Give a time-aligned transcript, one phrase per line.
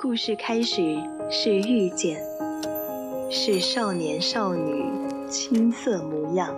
[0.00, 0.96] 故事开始
[1.28, 2.22] 是遇见，
[3.28, 4.84] 是少年少女
[5.28, 6.54] 青涩模样，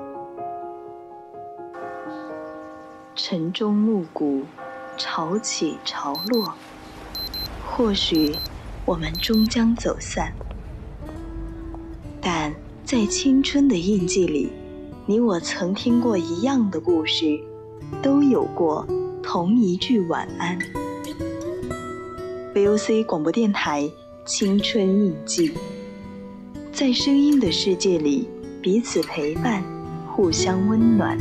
[3.16, 4.42] 晨钟暮鼓，
[4.98, 6.52] 潮起潮落，
[7.64, 8.36] 或许
[8.84, 10.34] 我们终将走散，
[12.20, 12.54] 但
[12.84, 14.52] 在青春的印记里，
[15.06, 17.40] 你我曾听过一样的故事，
[18.02, 18.86] 都有过
[19.22, 20.58] 同一句晚安。
[22.60, 23.84] VOC 广播电台
[24.26, 25.48] 《青春印记》，
[26.74, 28.28] 在声音的世界里，
[28.60, 29.64] 彼此陪伴，
[30.06, 31.18] 互相温暖。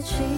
[0.00, 0.29] 时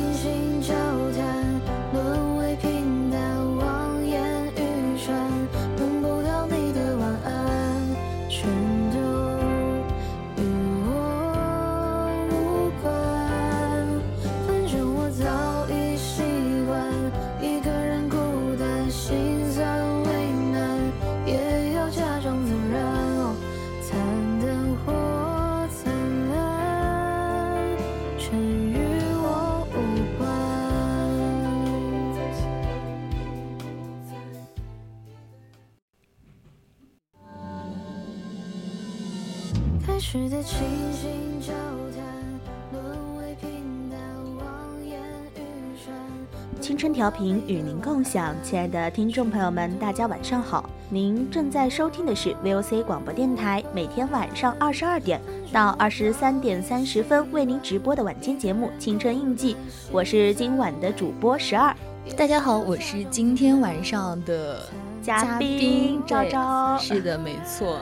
[46.60, 50.68] 青春调频与您共享，亲爱的听众朋友们，大家晚上好！
[50.90, 55.20] 您正在收听的是 VOC 广播电台，每天晚上二十二点
[55.52, 59.54] 到二十三点三十分为您直播的晚间节目《青春印记》，
[59.92, 61.72] 我是今晚的主播十二。
[62.16, 64.62] 大家好，我是今天晚上的
[65.00, 66.76] 嘉宾昭昭。
[66.78, 67.78] 是的，没错。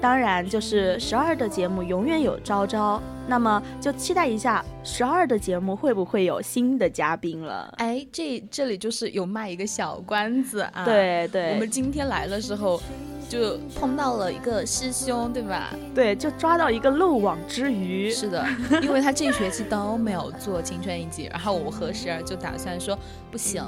[0.00, 7.72] 当然，就是十二的节目永远有昭昭，那么就期待一下十二的节目会不会有新的嘉宾了。
[7.76, 10.86] 哎，这这里就是有卖一个小关子啊。
[10.86, 12.80] 对对，我们今天来的时候
[13.28, 15.74] 就碰到了一个师兄，对吧？
[15.94, 18.10] 对，就抓到一个漏网之鱼。
[18.10, 18.42] 是的，
[18.82, 22.98] 因为他这学期都没有做青春一季，然后我和十二就打算说，
[23.30, 23.62] 不行。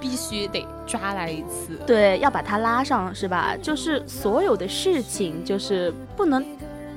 [0.00, 3.56] 必须得抓来一次，对，要把他拉上，是吧？
[3.60, 6.44] 就是所有的事情，就是不能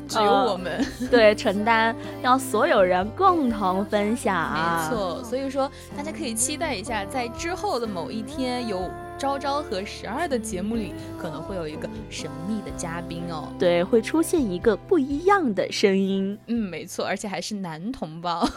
[0.08, 4.54] 只有我们 对承担，让所有人共同分享。
[4.54, 13.48] 没错，所以说大家可以期待一下，在之后的某一天，有昭昭和十二的节目里，可能会有一个神秘的嘉宾哦。
[13.58, 16.38] 对，会出现一个不一样的声音。
[16.48, 18.48] 嗯，没错，而且还是男同胞。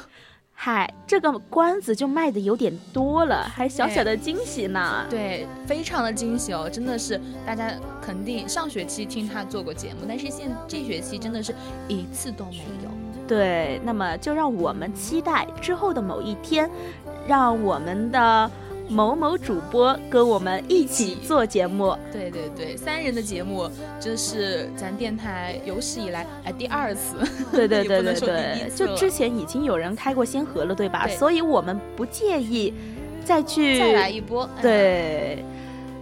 [0.57, 5.05] 嗨，这个关子就卖的有点多了，还小小的惊喜呢。
[5.11, 7.71] 对，非常的惊喜哦，真的是大家
[8.01, 11.55] 肯定上学期听他做过节目，但是现这学期真的是
[11.87, 12.91] 一次都没有。
[13.27, 16.71] 对，那么就让我们期待之后的某一天，
[17.27, 18.51] 让我们的。
[18.89, 23.69] 某某主播跟我们一起做节目，对对对，三人的节目，
[23.99, 27.17] 这是咱电台有史以来哎第二次，
[27.51, 31.09] 对对 对对对，就之前已经有人开过先河了，对吧？
[31.09, 32.73] 所以我们不介意
[33.25, 34.49] 再去再来一波。
[34.61, 35.43] 对，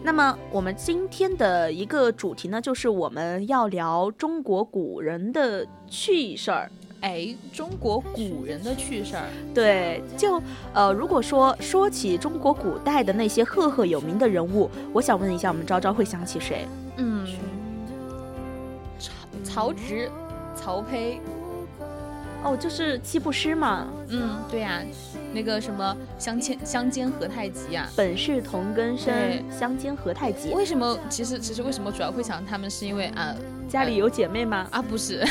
[0.03, 6.71] 那么我们今天的一个主题呢，就是我们要聊中国古人的趣事儿。
[7.03, 10.41] 哎，中国古人的趣事儿，对，就
[10.73, 16.67] 呃，如果说说起中国古代的那些赫赫有名的人物，我想问一下，我们昭昭会想起谁？
[16.97, 17.27] 嗯，
[18.99, 19.13] 曹
[19.43, 20.09] 曹植、
[20.55, 21.19] 曹丕，
[22.45, 23.89] 哦，就是七步诗嘛。
[24.07, 24.81] 嗯，对呀，
[25.33, 27.89] 那个什么相间相间何太急啊。
[27.97, 30.53] 本是同根生对，相煎何太急。
[30.55, 30.99] 为什么？
[31.09, 33.35] 其实其实为什么主要会想他们，是因为啊
[33.69, 34.67] 家里有姐妹吗？
[34.71, 35.25] 啊不是，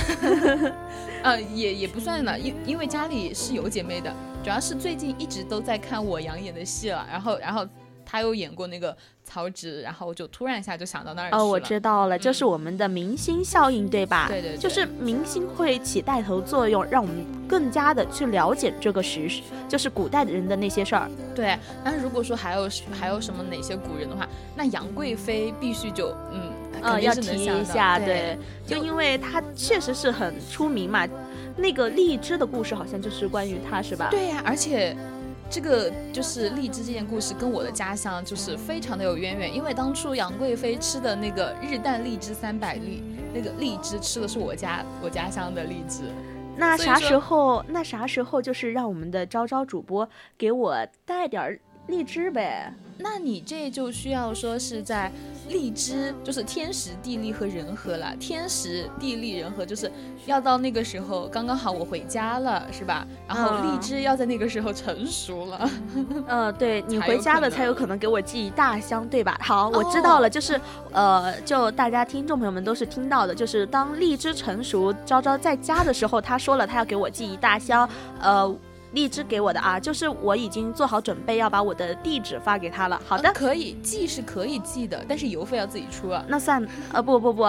[1.24, 4.14] 呃也也不算了，因因为家里是有姐妹的，
[4.44, 7.68] 主要是最近一直都在看我杨演的戏了，然后然后
[8.06, 11.42] 他又演过那个曹植，然后我就突然一下就想到那儿去了。
[11.42, 14.28] 哦，我知道了，就是我们的明星效应，对吧？
[14.28, 19.30] 对对对就是明星会起带头作用，让我们更加的去了解这个时，
[19.68, 21.12] 就是古代的人的那些事儿。
[21.36, 24.26] 对，那如果说还有还有什么哪些古人的话，
[24.56, 31.06] 那杨贵妃必须就嗯，肯呃，定要提一下，对，就因为他确实是很出名嘛。
[31.58, 34.08] 那个荔枝的故事好像就是关于他，是吧？
[34.10, 34.96] 对呀、而且
[35.50, 43.04] 这个就是荔枝这件故事跟我的家乡就是非常的有渊源，因为当初杨贵妃吃的那个日啖荔枝三百粒，
[43.34, 46.04] 那个荔枝吃的是我家我家乡的荔枝。
[46.58, 47.64] 那啥时候？
[47.68, 50.08] 那啥时候就是让我们的昭昭主播
[50.38, 51.60] 给我带点儿
[51.92, 52.74] 荔枝呗？
[53.04, 55.12] 那你这就需要说是在
[55.50, 58.16] 荔枝，就是天时地利和人和了。
[58.20, 59.92] 天时地利人和，就是
[60.28, 63.06] 要到那个时候刚刚好我回家了，是吧？
[63.28, 65.70] 然后嗯荔枝要在那个时候成熟了。
[66.28, 69.36] 嗯， 对你回家了才有可能给我寄一大箱，对吧？
[69.42, 70.62] 好，我知道了，哦就是
[70.92, 77.90] 呃，就大家听众朋友们都是听到的，就是当荔枝成熟，昭昭在家的时候，他说了他要给我寄一大箱，
[78.22, 78.56] 呃。
[78.94, 83.02] 荔枝给我的啊，就是我已经做好准备要把我的地址发给他了。
[83.08, 86.24] 好的，可以寄是可以寄的，但是邮费要自己出啊。
[86.28, 87.44] 那算呃不不不，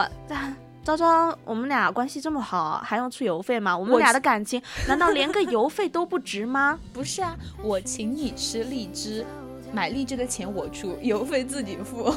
[0.85, 3.77] 昭昭，我们俩关系这么好，还用出邮费吗？
[3.77, 6.79] 我们俩的感情难道连个邮费都不值吗？
[6.93, 9.25] 不是啊，我请你吃荔枝，
[9.73, 12.13] 买荔枝的钱我出，邮费自己付。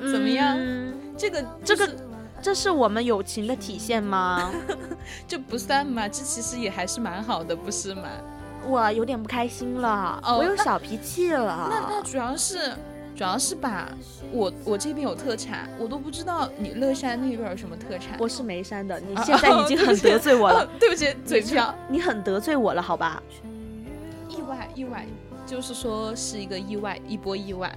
[0.00, 0.58] 怎么样
[1.16, 1.88] 这个这个
[2.52, 4.50] 是我们友情的体现吗？
[5.28, 8.08] 这不算嘛，这其实也还是蛮好的，不是吗？
[8.66, 11.68] 我有点不开心了，哦我有小脾气了。
[11.70, 12.72] 那那主要是
[13.14, 13.88] 主要是吧，
[14.32, 18.16] 我我这边有特产，我都不知道你乐山那边有什么特产。
[18.18, 21.74] 我是眉山的，你啊现在已经很得罪我了，哦 对不起，嘴瓢。
[21.88, 23.22] 你很得罪我了，好吧？
[24.28, 25.06] 意外意外，
[25.46, 27.70] 就是说是一个意外，一波意外。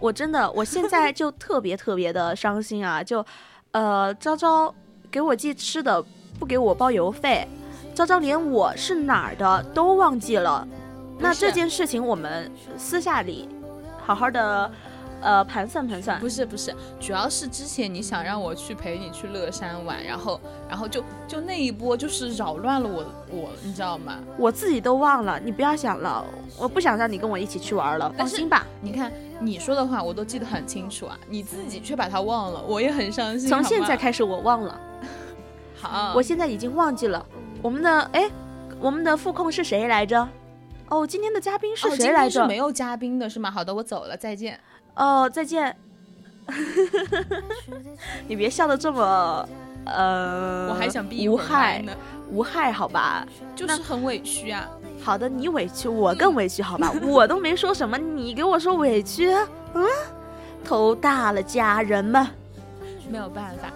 [0.00, 3.00] 我真的，我现在就特别特别的伤心啊！
[3.02, 3.24] 就，
[3.72, 4.74] 呃，昭昭
[5.10, 6.02] 给我寄吃的，
[6.38, 7.46] 不给我包邮费，
[7.94, 10.66] 昭昭连我是哪儿的都忘记了。
[11.18, 13.48] 那这件事情我们私下里
[14.04, 14.70] 好好的，
[15.22, 16.18] 呃，盘算盘算。
[16.20, 24.18] 不是不是，主要是之前你想让我去陪你去乐山玩，然后然后就就那一波就是扰乱了我我，你知道吗？
[24.36, 26.24] 我自己都忘了，你不要想了，
[26.58, 28.66] 我不想让你跟我一起去玩了，放心吧。
[28.80, 33.48] 你看你说的话我都记得很清楚啊，你自己却把它忘了，我也很伤心。
[33.48, 34.80] 从现在开始我忘了，
[35.80, 37.24] 好，我现在已经忘记了
[37.62, 38.28] 我们的哎，
[38.80, 40.28] 我们的副控是谁来着？
[40.92, 42.42] 哦，今天的嘉宾是谁来着？
[42.42, 43.50] 是没有嘉宾的是吗？
[43.50, 44.60] 好的，我走了，再见。
[44.94, 45.74] 哦，再见。
[48.28, 49.48] 你别笑的这么
[49.86, 51.96] 呃，我还想避无害呢，
[52.30, 53.26] 无害，好吧？
[53.56, 54.68] 就是很委屈啊。
[55.02, 56.92] 好的，你委屈，我更委屈，好吧？
[57.02, 59.30] 我都没说什么，你给我说委屈，
[59.72, 59.86] 嗯，
[60.62, 62.26] 头大了，家人们。
[63.10, 63.72] 没有办法，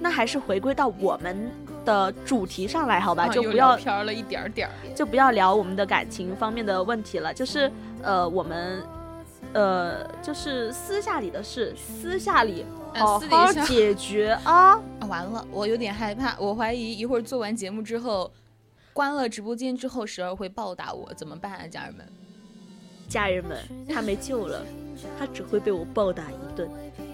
[0.00, 1.50] 那还是回归到我们
[1.86, 3.24] 的主题上来，好吧？
[3.24, 4.74] 啊就不要聊偏了一点儿点儿。
[4.94, 7.72] 就不要聊我们的感情方面的问题了，就是
[8.02, 8.82] 呃，我们
[9.54, 14.72] 呃，就是私下里的事，私下里嗯好好解决啊。
[15.00, 18.30] 啊，完了，我有点害怕，我怀疑一会儿做完节目之后，
[18.92, 22.06] 关了直播间之后，时而会暴打我，怎么办啊，家人们？
[23.08, 23.56] 家人们，
[23.88, 24.66] 他没救了，
[25.16, 26.68] 他只会被我暴打一顿。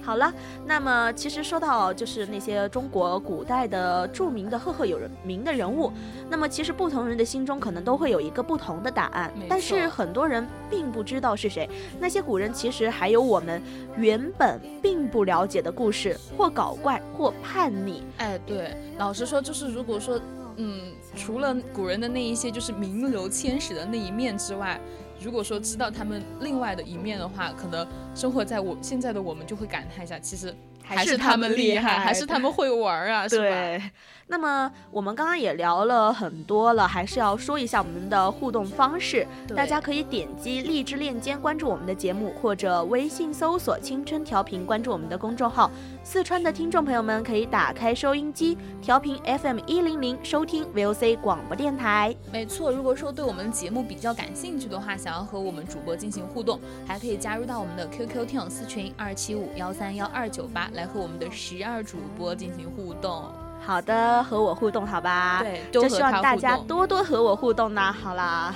[0.04, 0.32] 好了，
[0.66, 5.92] 那么其实说到就是那些中国古代的著名的赫赫有名的人物，
[6.28, 11.68] 那么其实不同人的心中可能都会有一个不同的答案，但是很多人并不知道是谁。
[12.00, 13.62] 那些古人其实还有我们
[13.96, 18.02] 原本并不了解的故事，或搞怪，或叛逆。
[18.18, 20.20] 哎，对，老实说，就是如果说，
[20.56, 24.80] 嗯，除了古人的那一些就是名流千史的那一面之外，
[25.22, 33.90] 如果说知道他们另外的一面的话，可能生活在我现在的我们就会感叹一下，其实还是他他们厉厉害，还害是他们会玩啊，是吧？
[34.26, 39.26] 对，那么我们刚刚也聊了很多了，还是要说一下我们的互动方式。
[39.56, 45.70] 大家可以点击荔枝链接关注我们的节目，或者微信搜索“青春调频”关注我们的公众号。
[46.04, 52.14] 四川的听众朋友们可以打开收音机，调频 FM 一零零收听 VOC 广播电台。
[52.32, 63.24] 没错，如果说对我们节目比较感兴趣的话，想要和我们主播进行互动，还可以加入到我们的 QQ 听友私群二七五幺三幺二九八，来和我们的十二主播进行互动。
[63.64, 65.40] 好的，和我互动好吧？
[65.42, 67.92] 对，就希望大家多多和我互动呢。
[67.92, 68.54] 好啦，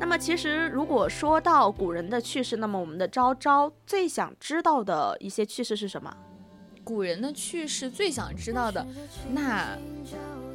[0.00, 6.14] 那么其实如果说到古人的趣事，那么我们的昭昭最想知道的一些趣事是什么？
[6.82, 8.86] 古人的趣事最想知道的，
[9.32, 9.76] 那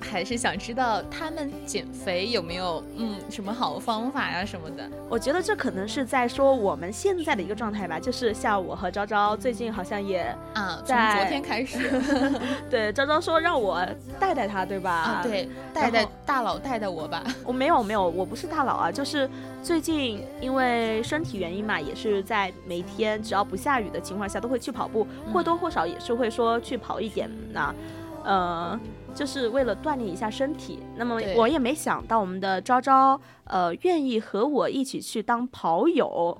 [0.01, 4.89] 还是想知道他们减肥有没有嗯什么好方法呀什么的。
[5.09, 12.01] 我觉得这可能是在说我们现在的一个状态吧，就是像我和昭昭最近好像也啊，从在昨天开始
[12.69, 13.85] 对昭昭说让我
[14.19, 14.91] 带带他，对吧？
[14.91, 17.23] 啊，对，带带大佬带带我吧。
[17.43, 19.29] 我没有没有，我不是大佬啊，就是
[19.61, 27.73] 最近因为身体原因嘛，也是在每天只要不下雨的情况下都会去跑步，嗯或多或少也是会说去跑一点那，
[28.23, 28.79] 呃，
[29.15, 30.79] 就是为了锻炼一下身体。
[30.95, 36.37] 那么我也没想到我们的昭昭呃愿意和我一起去当跑友，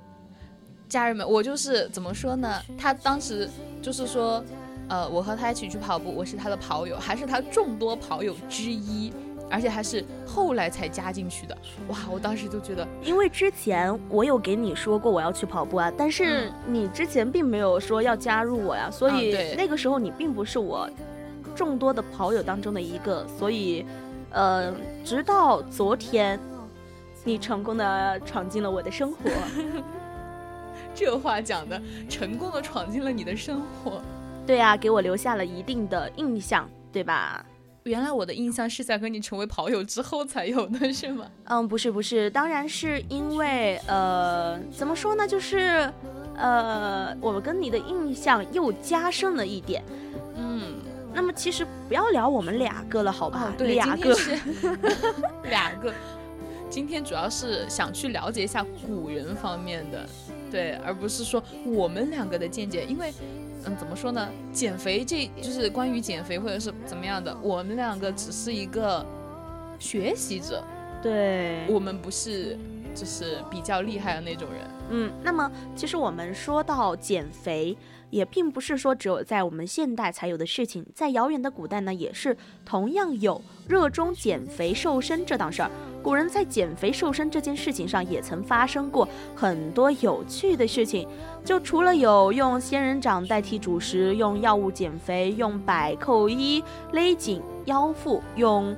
[0.88, 2.62] 家人们，我就是怎么说呢？
[2.78, 3.50] 他当时
[3.82, 4.44] 就是说，
[4.88, 9.14] 呃，我和他一起去跑步，我是他的跑友，还是他众多跑友之一，
[9.52, 11.56] 而且还是后来才加进去的。
[11.90, 20.90] 哇，我当时就觉得，因为之前我有给你说过我要去跑步啊，但是你之前并没有说要加入我呀，所以那个时候你并不是我
[21.60, 23.86] 众多的跑友当中的一个，所以，
[24.30, 24.74] 呃，
[25.04, 26.40] 直到昨天，
[27.26, 29.30] 你成功的闯进了我的生活。
[30.96, 34.02] 这话讲的成功的闯进了你的生活。
[34.48, 37.46] 对啊，给我留下了一定的印象，对吧？
[37.84, 41.26] 原来我的印象是在和你成为跑友之后才有的，是吗？
[41.44, 45.92] 嗯，不是不是，当然是因为呃，怎么说呢，就是
[46.38, 49.84] 呃，我跟你的印象又加深了一点。
[50.36, 50.76] 嗯，
[51.14, 53.46] 那么其实不要聊我们两个了，好吧？
[53.46, 54.18] 哦，对，两个
[55.44, 55.94] 两 个。
[56.70, 60.08] 今天主要是想去了解一下古人方面的，
[60.52, 63.12] 对，而不是说我们两个的见解，因为，
[63.66, 64.30] 嗯，怎么说呢？
[64.54, 69.04] 减肥这就是关于减肥或者是怎么样的，我们两个只是一个
[69.80, 70.64] 学习者，
[71.02, 72.56] 对，我们不是
[72.94, 74.62] 就是比较厉害的那种人。
[74.92, 77.76] 嗯，那么其实我们说到减肥，
[78.10, 82.36] 也并不是说只有在我们现代才有的事情，在遥远的古代呢，也是
[82.66, 85.72] 同样有热衷减肥瘦身这档事儿。
[86.02, 91.08] 古人在减肥瘦身这件事情上，也曾发生过很多有趣的事情。
[91.44, 96.64] 就除了有用仙人掌代替主食，用药物减肥，用百扣衣
[96.94, 98.76] 勒紧腰腹，用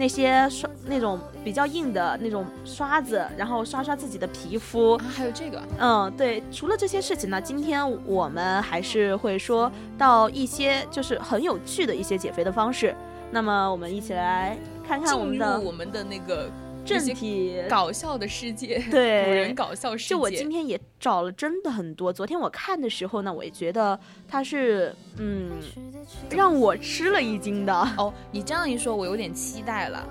[0.00, 12.96] 那些刷那种比较硬的那种刷子，然后刷刷自己的皮肤，啊，还有这个，嗯，对，除了这些事情呢，今天我们还是会说到一些就是很有趣的一些减肥的方式。
[13.30, 14.56] 那么我们一起来
[14.88, 16.50] 看看我们进的入我们的那个
[16.90, 17.62] 正那些题。
[17.68, 20.10] 搞笑的世界， 对古人搞笑世界。
[20.10, 25.50] 就我今天也找了真的很多，昨天我看的时候呢，我也觉得它是嗯，
[26.30, 27.72] 让我吃了一惊的。
[27.96, 30.06] 哦，你这样一说，我有点期待了。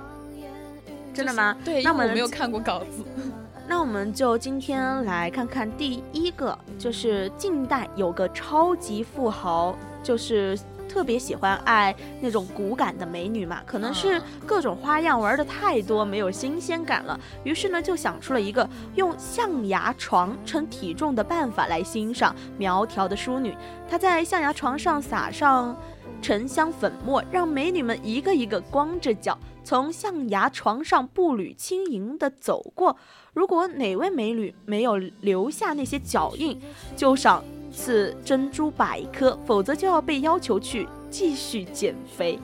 [1.14, 1.58] 真的吗？
[1.66, 3.04] 对，那我们没有看过稿子。
[3.68, 10.58] 那我们就今天来看看第一个，就是近代有个超级富豪，就是
[10.90, 23.56] 特别喜欢爱那种骨感的美女嘛，可能是嗯各种花样玩的太多，没有新鲜感了，于是呢就想出了一个用象牙床称体重的办法来欣赏苗条的淑女。
[23.88, 25.78] 他在象牙床上撒上
[26.22, 32.98] 沉香粉末，让美女们一个一个光着脚从象牙床上步履轻盈地走过。
[33.34, 36.60] 如果哪位美女没有留下那些脚印，
[36.98, 37.44] 就赏
[37.80, 42.38] 赐珍珠百颗，否则就要被要求去继续减肥。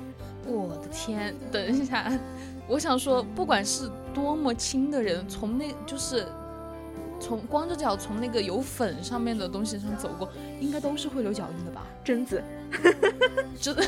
[0.48, 2.10] 我的天，等一下，
[2.70, 6.26] 我想说，不管是多么轻的人，从那就是
[7.20, 10.30] 从光着脚从那个有粉上面的东西上走过，
[10.62, 11.86] 应该都是会留脚印的吧？
[12.02, 12.42] 贞子，
[13.60, 13.84] 真的。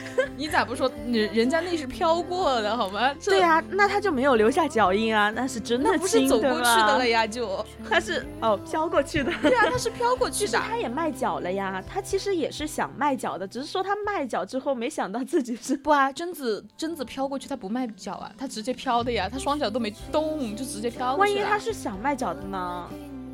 [0.36, 3.14] 你咋不说人人家那是飘过的好吗？
[3.24, 7.26] 对呀、那他就没有留下脚印啊，那是真的那不是走过去的了呀？
[7.26, 9.32] 就他是哦飘过去的。
[9.42, 10.58] 对啊，他是飘过去的。
[10.58, 21.38] 他也卖脚了呀，他其实也是想卖脚的，只是说他卖脚之后没想到自己是不啊，贞子贞子飘过去，他不迈脚啊，他直接飘的呀，他双脚都没动，就直接飘过万一。
[21.40, 22.88] 他是想卖脚的呢？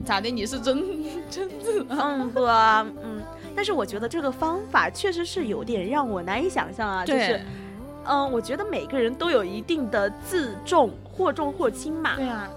[0.04, 0.28] 咋的？
[0.28, 0.82] 你是真
[1.30, 2.16] 贞子啊？
[2.18, 3.22] 嗯，不啊，嗯，
[3.54, 7.40] 但是我觉得这个方法确实是有点让我难以想象啊，就是，
[8.04, 12.16] 嗯，我觉得每个人都有一定的自重，或重或轻嘛。
[12.16, 12.50] 对啊，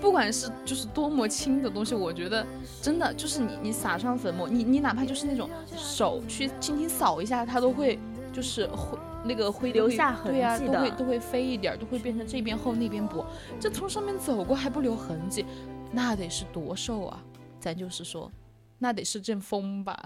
[0.00, 2.46] 不管是就是多么轻的东西，我觉得
[2.82, 7.98] 真的就是你你撒上粉末，你你哪怕就是那种手去轻轻扫一下，它都会
[8.32, 13.24] 就是灰那个会留下痕对啊，迹的都会都会飞一点儿，都会变成这边厚那边薄。
[13.58, 15.46] 这从上面走过还不留痕迹，
[15.90, 17.22] 那得是多瘦啊！
[17.58, 18.30] 咱就是说，
[18.84, 19.98] 那得是阵风吧？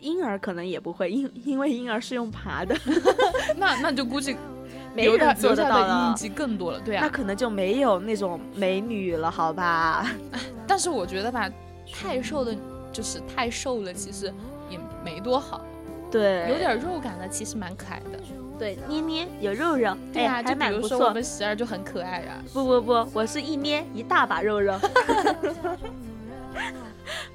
[0.00, 2.76] 婴儿可能也不会，因因为婴儿是用爬的。
[3.56, 4.36] 那那就估计
[4.94, 7.00] 没留人做下留下得到了的印记更多了，对啊。
[7.02, 10.06] 那可能就没有那种美女了，好吧？
[10.68, 11.50] 但是我觉得吧，
[11.90, 12.54] 太瘦的，
[12.92, 14.26] 就是太瘦了，其实
[14.68, 15.64] 也没多好，
[16.10, 18.20] 对，有点肉感的，其实蛮可爱的。
[18.58, 21.14] 对，捏捏有肉肉，对啊，哎，就还比如说我蛮不错。
[21.14, 22.42] 们十二就很可爱啊。
[22.52, 24.78] 不不不，我是一捏一大把肉肉。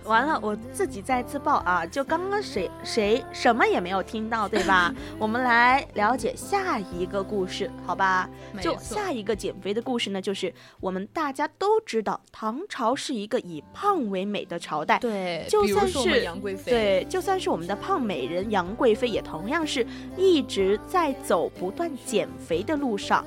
[0.06, 1.86] 完了，我自己再自爆啊！
[1.86, 4.94] 就刚刚谁谁什么也没有听到，对吧？
[5.18, 8.30] 我们来了解下一个故事，好吧？
[8.62, 15.00] 就下一个减肥的故事呢，就是我们大家都知道，唐朝是一个以胖为美的朝代。
[15.00, 19.86] 对，就算是杨贵妃，对，就算是我们的胖美人杨贵妃，也同样是
[20.18, 23.26] 一直在走不断减肥的路上。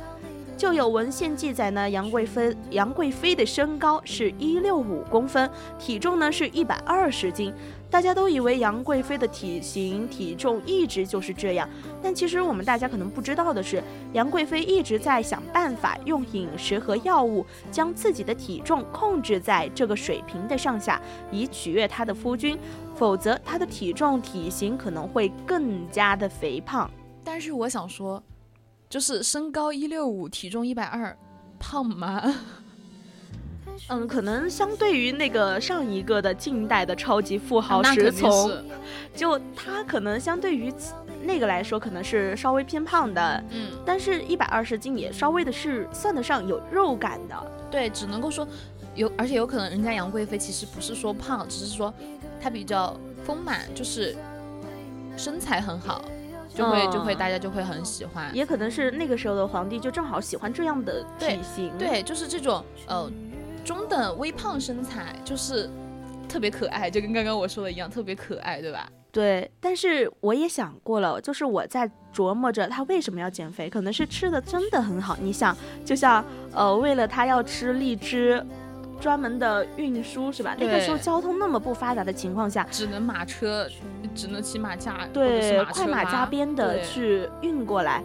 [0.56, 7.52] 就有文献记载呢，杨贵妃杨贵妃的身高是一六五公分，体重呢是一百二十斤。
[7.90, 11.68] 大家都以为杨贵妃的体型体重一直就是这样，
[12.02, 13.82] 但其实我们大家可能不知道的是，
[14.12, 22.58] 杨贵妃一直在想办法用饮食和药物将自己的体重控制在这个水平的上下，以取悦她的夫君，
[22.94, 26.90] 否则她的体重体型可能会更加的肥胖。
[27.22, 28.22] 但是我想说，
[28.88, 31.16] 就是身高一六五，体重一百二，
[31.58, 32.22] 胖吗？
[33.88, 38.64] 嗯，可能相对于那个上一个的近代的超级富豪石那肯定从，是，
[39.14, 40.72] 就他可能相对于
[41.22, 47.52] 那个来说，可能是稍微偏胖的，嗯，但是一百二十斤也稍微的是算得上有肉感的。
[47.70, 48.48] 对，只能够说
[48.94, 51.92] 有，而且有可能人家杨贵妃其实不是说胖，只是说
[52.40, 54.16] 她比较丰满，就是
[55.18, 56.02] 身材很好，
[56.56, 58.34] 就会、就会嗯大家就会很喜欢。
[58.34, 61.70] 也可能是那个时候的皇帝就正好喜欢这样的体型。
[61.78, 63.10] 对，就是这种呃
[63.64, 65.68] 中等微胖身材，就是
[66.28, 68.88] 特别可爱，就跟刚刚我说的一样，特别可爱，对吧？
[69.12, 75.16] 对，但是我也想过了，就是我在琢磨着他为什么要减肥，可能是吃的真的很好。
[75.20, 76.22] 你想，就像
[76.52, 78.44] 呃，为了他要吃荔枝，
[79.00, 80.56] 专门的运输是吧？
[80.58, 83.68] 那个时候交通那么不发达的情况下，只能马车，
[84.14, 88.02] 只能骑马驾，对快马加鞭的去运过来。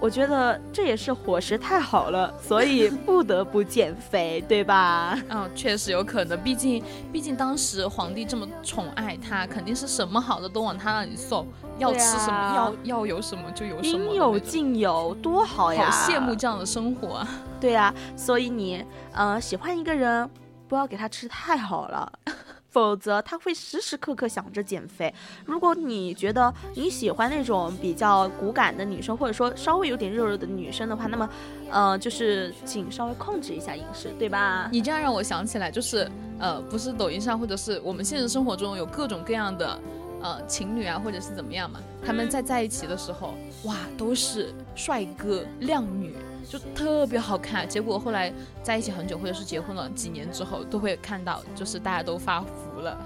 [0.00, 5.18] 我觉得这也是伙食太好了，所以 不得不减肥，对吧？
[5.30, 11.46] 嗯，确实有可能，毕竟毕竟当时皇帝这么宠爱他，肯定是什么好的都往他那里送，
[11.78, 15.90] 要吃什么，啊要要有什么就有什么应有，尽有，多好呀！
[15.90, 17.28] 好羡慕这样的生活啊！
[17.60, 20.28] 对呀、所以你呃喜欢一个人，
[20.68, 22.12] 不要给他吃太好了，
[22.74, 25.14] 否则他会时时刻刻想着减肥。
[25.44, 31.28] 如果你觉得你喜欢那种比较骨感的女生，或者说稍微有点肉肉的女生的话，那么
[31.70, 34.68] 呃就是请稍微控制一下饮食，对吧？
[34.72, 36.10] 你这样让我想起来，就是
[36.40, 39.78] 呃，不是抖音上或者是我们现实生活中有各种各样的
[40.20, 43.34] 呃情侣啊，或者是怎么样嘛，他们在在一起的时候，
[43.66, 46.12] 哇，都是帅哥靓女，
[46.48, 47.68] 就特别好看。
[47.68, 52.98] 结果后来在一起很久，或者是结婚了几年之后，都会看到，就是大家都发福了。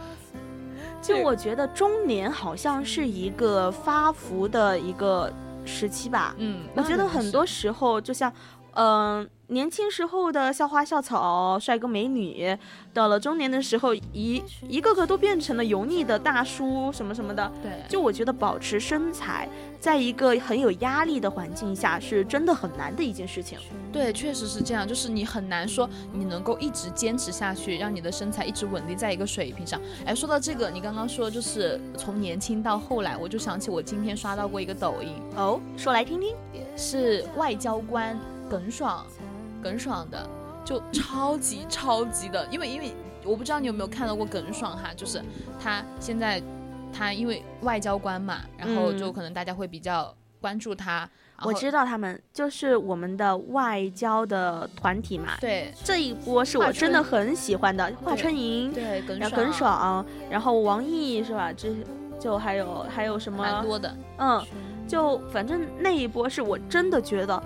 [1.01, 5.33] 就我觉得中年好像是一个发福的一个
[5.65, 6.35] 时期吧。
[6.39, 8.33] 嗯，我觉得很多时候就像，
[8.81, 12.57] 嗯、年轻时候的校花校草、帅哥美女，
[12.95, 17.51] 到了中年的时候，一一个个都变成了油腻的大叔什么什么的。
[17.61, 19.49] 对，就我觉得保持身材，
[19.81, 23.59] 在一个很有压力的环境下，是真的很难的一件事情。
[23.93, 29.81] 对，确实是这样，就是你很难说你能够一直坚持下去，让你的身材一直稳定在一个水平上。
[30.07, 36.37] 哎，说到这个，你刚刚说就是从年轻到后来，我就想起我今天刷到过一个抖音，哦，说来听听。
[36.77, 38.17] 是外交官
[38.49, 39.07] 耿爽，
[39.63, 40.29] 耿爽的，
[40.65, 45.23] 就超级超级的，因为因为我不知道你有没有看到过耿爽哈，就是
[45.63, 46.43] 他现在
[46.93, 51.09] 他因为外交官嘛，然后就嗯可能大家会比较关注他。
[51.37, 55.37] 然我知道他们就是我们的外交的团体嘛。
[55.41, 61.53] 对这一波是我真的很喜欢的，华春莹，对然后耿爽，然后王毅是吧？
[61.53, 61.69] 这
[62.19, 63.39] 就还有还有什么？
[63.39, 63.97] 蛮多的。
[64.19, 64.45] 嗯，
[64.89, 67.41] 就反正那一波是我真的觉得，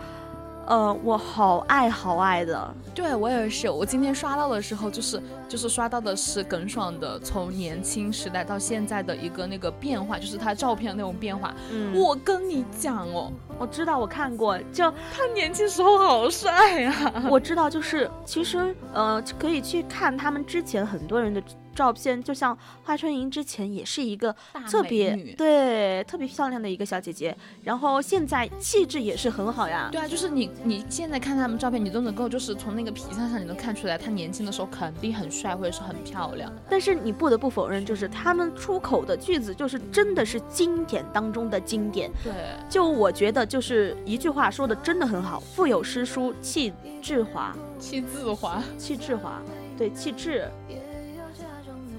[0.74, 2.74] 嗯，我好爱好爱的。
[2.94, 11.54] 对我也是，我今天刷到的时候，就是就是刷到的是耿爽的从年轻时代到现在的一个那个变化，就是他照片的那种变化。
[11.70, 21.42] 嗯，我跟你讲哦，我知道，我看过，就他年轻时候好帅呀、 我知道，就是其实呃，可以去看他们之前很多人的
[21.74, 24.34] 照片，就像华春莹之前也是一个
[24.70, 29.88] 特别对特别漂亮的一个小姐姐，然后现在气质也是很好呀。
[29.92, 36.50] 对啊，就是你你现在看他们照片，你都能够就是从那个皮相上你能看出来，她年轻的时候肯定很帅或者是很漂亮。
[36.70, 42.08] 但是你不得不否认，就是他们出口的句子就是真的是经典当中的经典。
[42.22, 42.32] 对，
[42.70, 48.62] 就我觉得就是一句话说的真的很好，腹有诗书气自华，气自华。
[48.78, 49.42] 气自华，
[49.76, 50.48] 对气质。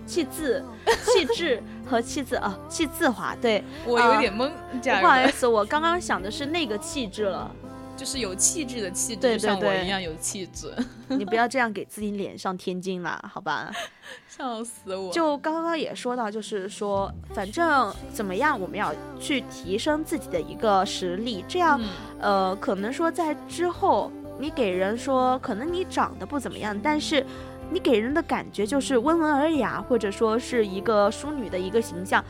[0.06, 0.63] 气质、
[1.06, 4.51] 气质和气质啊，气质华，对， 我有点懵，
[4.99, 7.49] 不好意思，我刚刚想的是那个气质了，
[7.95, 10.73] 就是有气质的气质，对对就像我一样有气质，
[11.10, 13.71] 你不要这样给自己脸上添金啦，好吧？
[14.27, 15.12] 笑死我。
[15.12, 21.88] 就刚刚也说到，就是说，反正怎么样，我们要去提升自己的一个实力，这样，嗯
[22.19, 27.23] 呃，可能说在之后，你给人说，可能你长得不怎么样，但是
[27.71, 32.23] 你给人的感觉就是温文尔雅，或者说是一个淑女的一个形象，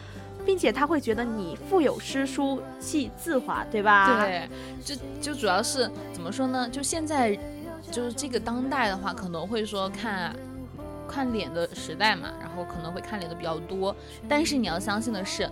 [0.46, 4.50] 并且他会觉得你腹有诗书气自华，对吧？，对，
[4.84, 6.68] 就就主要是怎么说呢？
[6.70, 7.38] 就现在
[7.92, 10.36] 就是这个当代的话，可能会说看
[11.08, 13.96] 看脸的时代嘛，然后可能会看脸的比较多。
[14.28, 15.50] 但是你要相信的是，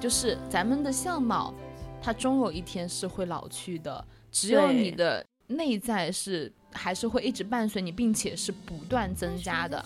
[0.00, 1.54] 就是咱们的相貌，
[2.02, 4.04] 它终有一天是会老去的。
[4.30, 9.82] 只有你的内在是还是会一直伴随你，并且是不断增加的。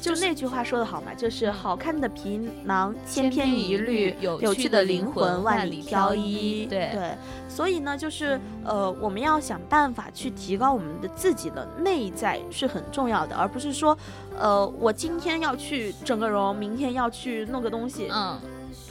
[0.00, 7.14] 就那句话说的好嘛，就是好看的皮囊千千篇篇一一律律，有有趣的灵灵魂万万里挑挑一对对，
[7.50, 13.96] 所以呢，就是呃，我们要想办法去提高我们的自己的内在是很重要的，而不是说，
[14.38, 18.08] 呃，我今天要去整个容，明天要去弄个东西。
[18.10, 18.40] 嗯，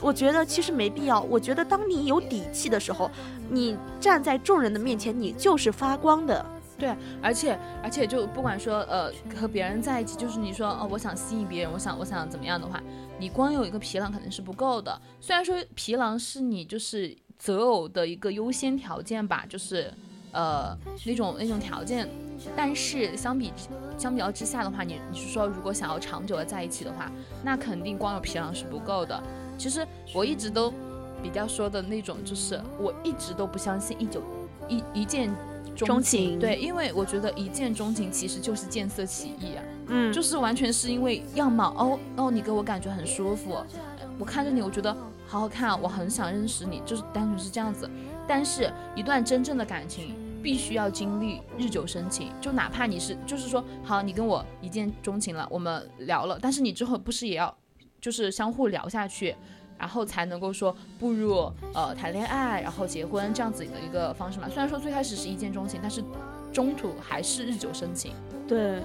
[0.00, 1.20] 我觉得其实没必要。
[1.22, 3.10] 我觉得当你有底气的时候，
[3.48, 6.46] 你站在众人的面前，你就是发光的。
[6.80, 12.82] 对而且而且就不管说呃和别人在一起，就是你说哦我想吸引别人，我想我想怎么样的话，
[13.18, 14.98] 你光有一个皮囊肯定是不够的。
[15.20, 19.92] 虽然说皮囊是你就是择偶的一个优先条件吧，就是
[20.32, 22.08] 呃那种那种条件，
[22.56, 23.52] 但是相比
[23.98, 27.12] 相比较之下的话，你你是说如果想要长久的在一起的话，
[27.44, 29.22] 那肯定光有皮囊是不够的。
[29.58, 30.72] 其实我一直都
[31.22, 34.22] 比较说的那种，就是我一直都不相信一九
[34.68, 35.30] 一一见
[35.86, 43.56] 钟钟情，对，因为我觉得一见钟情其实就是见色起意啊，嗯，就是完全是因为样貌，哦哦，你给我感觉很舒服，
[44.18, 44.94] 我看着你，我觉得
[45.26, 47.88] 好好看啊，我很想认识你，就是单纯是这样子。
[48.28, 57.52] 但是，一段真正的感情必须要经历日久生情，就哪怕你是，就是说，好，你跟我一见钟情了，我们聊了，但是你之后不是也要，
[58.00, 59.34] 就是相互聊下去，
[59.80, 64.46] 然后才能够说步入呃谈恋爱，然后结婚这样子的一个方式嘛。
[64.46, 66.04] 虽然说最开始是一见钟情，但是
[66.52, 68.12] 中途还是日久生情。
[68.46, 68.82] 对，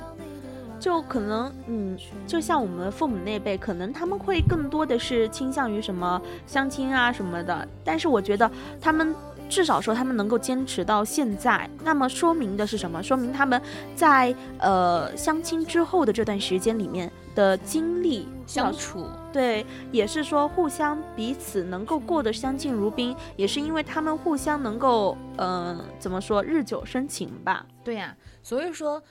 [0.80, 9.14] 就可能，嗯，就像我们父母那辈，可能他们会更多的是倾向于什么相亲啊什么的，但是我觉得他们
[9.50, 13.04] 至少说他们能够坚持到现在，那么说明的是什么？
[13.04, 13.62] 说明他们
[13.96, 27.66] 在呃相亲之后的这段时间里面的经历相处，对，也是说互相彼此能够过得相敬如宾，也是因为他们互相能够，嗯、怎么说，日久生情吧。
[27.84, 29.02] 对呀、所以说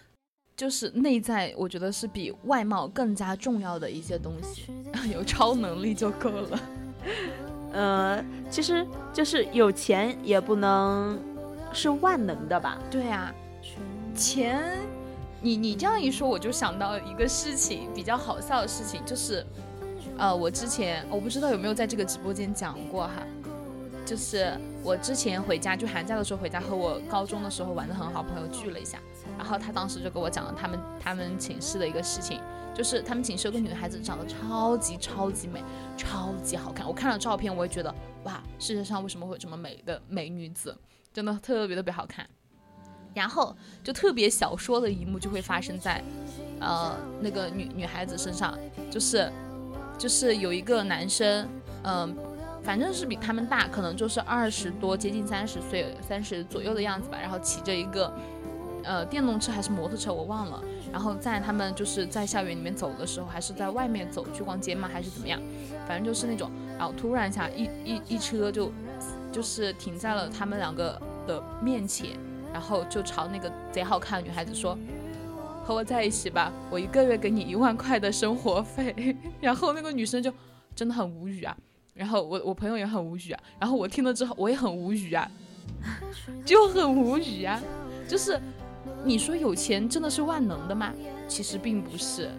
[0.56, 4.70] 就是内在，我觉得是比外貌更加重要的一些东西，
[5.12, 6.60] 有超能力就够了。
[7.72, 11.18] 呃，其实就是有钱也不能
[11.72, 12.78] 是万能的吧？
[12.88, 13.34] 对呀、
[14.14, 14.78] 钱，
[15.44, 19.44] 你你这样一说，我就想到一个事情，比较好笑的事情，就是，
[20.16, 23.22] 呃，我之前我不知道有没有在这个直播间讲过哈，
[24.06, 28.98] 就是我之前回家，就寒假的时候回家，和我高中的时候玩的很好朋友聚了一下，
[29.36, 32.40] 然后他当时就给我讲了他们他们寝室的一个事情，
[32.74, 35.62] 就是他们寝室有个女孩子长得超级超级美，
[35.94, 40.74] 超级好看，我看了照片，我也觉得哇，世界上为什么会有这么美的美女子，
[41.12, 42.26] 真的特别特别好看。
[43.14, 46.02] 然后就特别小说的一幕就会发生在，
[46.60, 48.58] 呃，那个女女孩子身上，
[48.90, 49.30] 就是
[49.96, 51.48] 就是有一个男生，
[51.84, 52.14] 嗯、
[52.62, 57.16] 反正是比他们大，可能就是二十多，接近三十岁，三十左右的样子吧。
[57.20, 58.12] 然后骑着一个
[58.82, 60.60] 呃电动车还是摩托车，我忘了。
[60.92, 64.88] 然后在他们就是在校园里面走的时候，还是在外面走去逛街嘛？
[64.92, 65.40] 还是怎么样？
[65.86, 68.72] 反正就是那种，然后突然一下一一一车就
[69.30, 72.10] 就是停在了他们两个的面前。
[72.54, 74.78] 然后就朝那个贼好看的女孩子说
[75.66, 78.94] ：“和我在一起吧，我一个月给你一万块的生活费。
[79.42, 80.32] ”然后那个女生就
[80.72, 81.56] 真的很无语啊，
[81.94, 85.28] 然后我我朋友也很无语啊，然后我听了之后我也很无语啊，
[86.46, 87.60] 就很无语啊，
[88.06, 88.40] 就是
[89.04, 90.92] 你说有钱真的是万能的吗？
[91.26, 92.30] 其实并不是，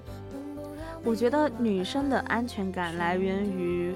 [1.03, 3.93] 我觉得女生的安全感来源于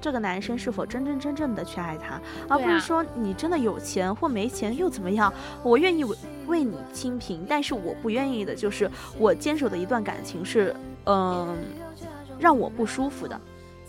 [0.00, 5.32] 这个男生是否真真正正的去爱她，而不是说你真的有钱或没钱又怎么样，
[5.62, 11.56] 我愿意为为你清贫，但是我不愿意的就是我坚守的一段感情是，嗯、
[12.38, 13.40] 让我不舒服的。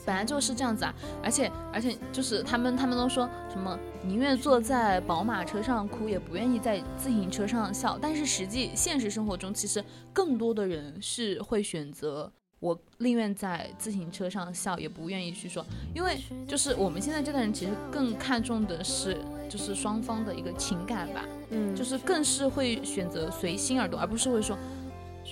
[0.05, 7.99] 本来就是这样子啊，而且而且就是他们他们都说什么宁愿坐在宝马车上哭，也不愿意在自行车上笑。
[8.01, 16.17] 但是实际现实生活中，其实更多的人是会选择我宁愿在自行车上笑，也不愿意去说，因为
[16.47, 19.17] 就是我们现在这代人其实更看重的是
[19.49, 24.57] 就是双方的一个情感吧，嗯，就是更是会选择随心而动，而不是会说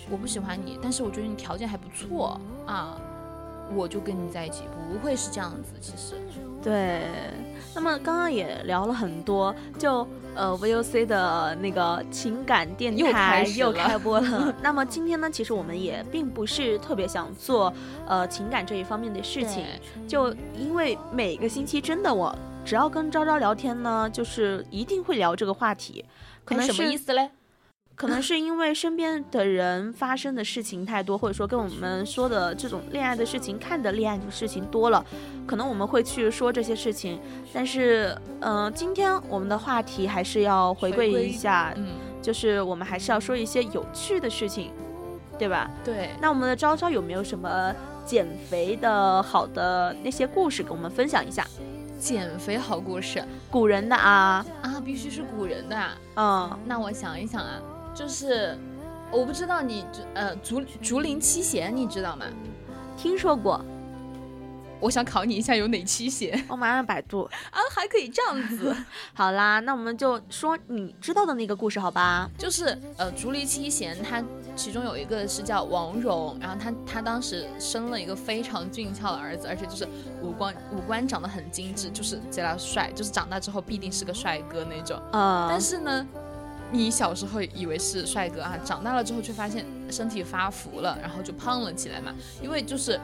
[0.09, 3.01] 我不喜欢你，但是我觉得你条件还不错啊。
[3.75, 5.73] 我就跟你在一起，不会是这样子。
[5.81, 6.13] 其实，
[6.65, 7.01] 对，
[7.75, 14.51] 那么刚刚也聊了很多，就呃 VOC 的那个情感电又台开又开播了。
[14.63, 17.71] 那么今天呢，其实我们也并不是特别想做
[18.07, 19.63] 呃情感这一方面的事情，
[20.07, 26.03] 就因为每个星期真的我只要跟昭昭聊天呢，就是一定会聊这个话题，
[26.43, 27.29] 可能哎什么是意思嘞？
[27.95, 35.03] 可能是因为身边的人发生的事情太多，或者说跟我们说的这种恋爱的事情、看的恋爱的事情多了，
[35.47, 37.19] 可能我们会去说这些事情。
[37.53, 41.87] 但是，嗯、今天我们的话题还是要回归回归一下，嗯，
[42.21, 44.71] 就是我们还是要说一些有趣的事情，
[45.39, 45.71] 对吧？
[45.83, 47.73] 对，那我们的昭昭有没有什么
[48.05, 51.47] 减肥的好的那些故事跟我们分享一下？
[51.97, 55.97] 减肥好故事古人的啊，啊，必须是古人的啊。
[56.15, 57.57] 嗯，那我想一想啊，
[57.95, 58.57] 就是
[59.11, 62.25] 我不知道你呃竹竹林七贤你知道吗？
[62.97, 63.63] 听说过，
[64.79, 67.23] 我想考你一下有哪七贤 我马上百度。
[67.51, 67.59] 啊？
[67.73, 68.75] 还可以这样子，
[69.13, 72.29] 好啦，那我们就说你知道的那个故事，好吧？
[72.37, 74.23] 就是呃竹林七贤他
[74.55, 79.87] 其中有一个是叫王戎，然后他他当时生了一个非常俊俏的儿子，而且就是
[80.21, 84.97] 五官五官长得很精致，就是贼拉帅，就是长大之后必定是个帅哥那种。
[85.11, 86.07] 呃，但是呢，
[86.71, 92.13] 你小时候以为是帅哥啊，长大了之后却发现身体发福了，然后就胖了起来嘛。
[92.41, 92.99] 因为就是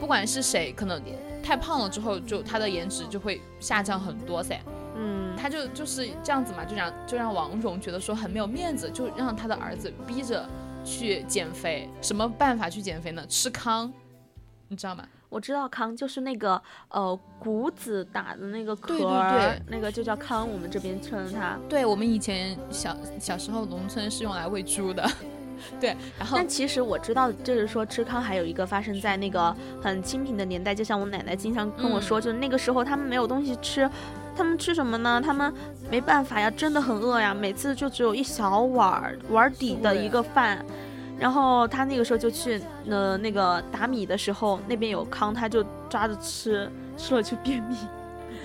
[0.00, 1.00] 不管是谁，可能
[1.42, 4.60] 太胖了之后，就他的颜值就会下降很多噻。
[4.96, 10.48] 嗯，他就就是这样子嘛，就让就让王蓉觉得说很没有面子，就让他的儿子逼着
[10.84, 11.88] 去减肥。
[12.02, 13.24] 什么办法去减肥呢？
[13.26, 13.92] 吃糠，
[14.68, 15.04] 你知道吗？
[15.34, 21.58] 我知道糠就是那个呃谷子打的那个壳对对儿，对那个就叫糠，我们这边称它。
[21.68, 25.04] 对我们以前小小时候农村是用来喂猪的，
[25.80, 33.90] 对，然后但其实我知道，就是说吃糠还有一个发生在那个很清贫的年代，就像我奶奶经常跟我说，嗯就是那个时候他们没有东西吃，
[34.36, 35.20] 他们吃什么呢？
[35.20, 35.52] 他们
[35.90, 40.64] 没办法呀，真的很饿呀，每次就只有一小碗碗底的一个饭。
[41.18, 47.76] 然后他那个时候就去呃那个打米的时候，那边有糠，他就抓着吃，吃了就便秘。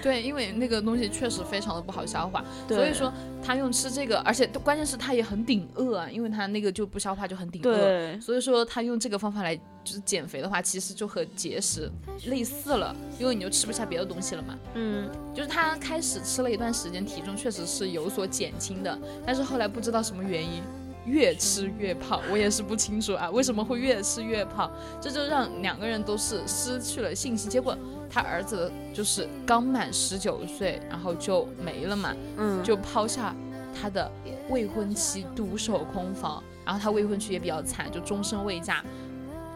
[0.01, 3.11] 对，因为那个东西确实非常的不好消化，所以说
[3.43, 9.53] 他用吃这个，而且关键是他也很顶饿啊，因为他那个就不消化就很顶饿，所以说他用这个方法来
[9.83, 11.91] 就是减肥的话，其实就和节食
[12.27, 14.57] 类似了，因为你就吃不下别的东西了嘛。
[14.75, 20.63] 嗯，就是他开始吃了一段时间，体重确实是有所减轻的，但是后来不知道什么原因。
[21.09, 24.71] 越吃越胖，我也是不清楚啊，为什么会越吃越胖？
[25.01, 27.49] 这就让两个人都是失去了信心。
[27.49, 27.75] 结果
[28.09, 33.35] 他儿子就是刚满十九岁，然后就没了嘛，嗯，就抛下
[33.79, 34.11] 他的
[34.49, 38.83] 未婚妻独守空房，然后他未婚妻也比较惨，就终身未嫁。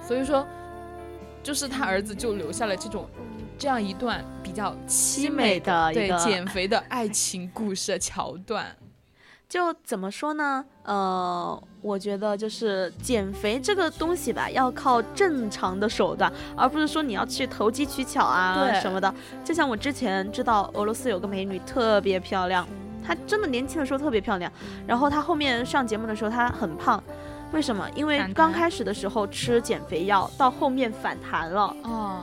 [0.07, 0.45] 所以说，
[1.41, 3.07] 就是他儿子就留下了这种
[3.57, 8.75] 这样一段比较凄凄美的对减肥的爱情故事的桥段。
[9.53, 10.65] 就怎么说呢？
[10.83, 19.13] 呃，我觉得就是减肥这个东西吧，要靠正常的手段，而不是说你要去投机取巧啊对什么的。
[19.45, 22.67] 就像我之前知道俄罗斯有个美女特别漂亮，
[23.05, 24.51] 她真的年轻的时候特别漂亮，
[24.87, 27.03] 然后她后面上节目的时候她很胖，
[27.51, 27.87] 为什么？
[27.93, 32.21] 因为刚开始的时候吃减肥药，到后面反弹了，哦，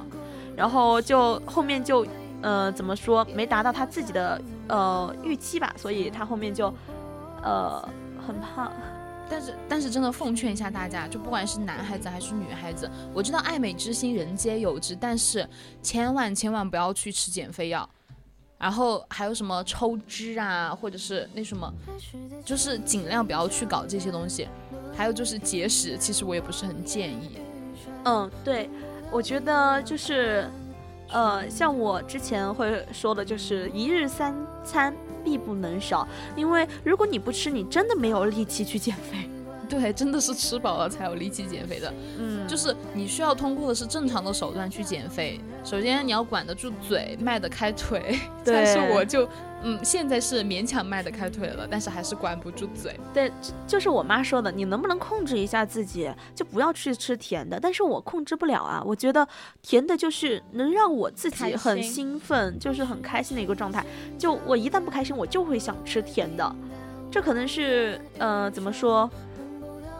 [0.56, 2.04] 然后就后面就
[2.42, 6.74] 呃怎么说没达到她自己的呃预期吧，所以她后面就
[7.42, 7.88] 呃
[8.26, 8.72] 很胖。
[9.28, 15.48] 但是但是真的奉劝一下大家，就不管是男孩子还是女孩子，我知道爱美之心人皆有之，但是
[15.80, 17.88] 千万千万不要去吃减肥药。
[18.58, 21.72] 然后还有什么抽脂啊，或者是那什么，
[22.44, 24.48] 就是尽量不要去搞这些东西。
[24.94, 27.38] 还有就是节食，其实我也不是很建议。
[28.04, 28.68] 嗯，对，
[29.10, 30.50] 我觉得就是，
[31.08, 36.06] 呃，像我之前会说的，就是一日三餐必不能少，
[36.36, 39.18] 因为如果你不吃，你真的没有力气去减肥。
[39.70, 41.94] 对，真的是吃饱了才有力气减肥的。
[42.18, 45.40] 嗯，就是你需要通过的是正常的手段去减肥。
[45.62, 48.18] 首先你要管得住嘴，迈得开腿。
[48.44, 49.28] 对 但是我就，
[49.62, 52.98] 嗯，现在是勉强迈得开腿了，但是还是管不住嘴。
[53.12, 53.30] 对，
[53.66, 57.60] 就是我妈说的，你能不能控制一下自己，就不要去吃甜的。
[57.60, 59.26] 但是我控制不了啊，我觉得
[59.62, 63.84] 甜的就是能让我自己很兴奋，就是很开心的一个状态。
[64.18, 66.54] 就我一旦不开心，我就会想吃甜的，
[67.10, 69.08] 这可能是呃怎么说？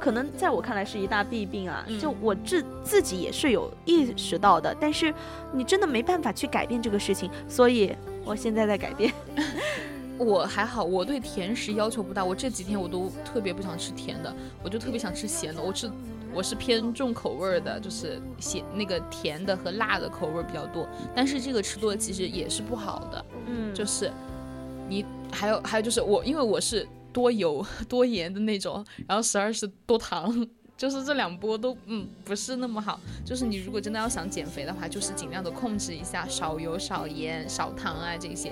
[0.01, 5.13] 可能在我看来是一大弊病啊，嗯就我自自己也是有意识到的，但是
[5.53, 9.13] 你真的没办法去改变这个事情，所以我现在在改变。
[10.19, 12.23] 我还好，我对甜食要求不大。
[12.23, 15.63] 我这几天我都特别不想吃甜的，我就特别想吃咸的。
[15.63, 15.91] 我吃
[16.35, 20.87] 我是偏重口味儿的，就是咸那个甜的和辣的口味儿比较多。
[21.15, 24.13] 但是这个吃多了其实也是不好的，嗯就是
[24.89, 30.47] 你还有还有就是我，因为我是多油 多盐的那种，然后十二是多糖。
[30.81, 38.51] 就是这两波都嗯不是那么好，就是你如果真的要想减肥的话，就是尽量的控制一下，少油少盐少糖啊这些。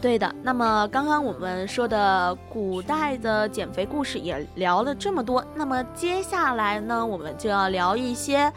[0.00, 8.52] 对的，那么刚刚我们说的古代的减肥故事也聊了这么多，那么接下来呢，我们就要聊一些，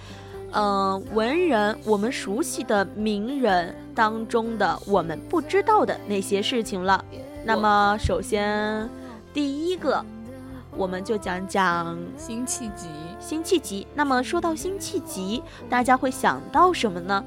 [0.51, 7.05] 呃，文人我们熟悉的名人当中的我们不知道的那些事情了。
[7.45, 8.89] 那么首先
[9.31, 10.03] 第一个，
[10.75, 12.87] 我们就讲讲辛弃疾，
[13.19, 13.87] 辛弃疾。
[13.93, 17.23] 那么说到辛弃疾，大家会想到什么呢？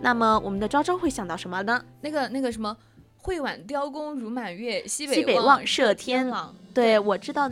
[0.00, 1.80] 那么我们的昭昭会想到什么呢？
[2.00, 2.76] 那个那个什么，
[3.18, 7.48] 会挽雕弓如满月，西西北望望射天朗，对，我知道，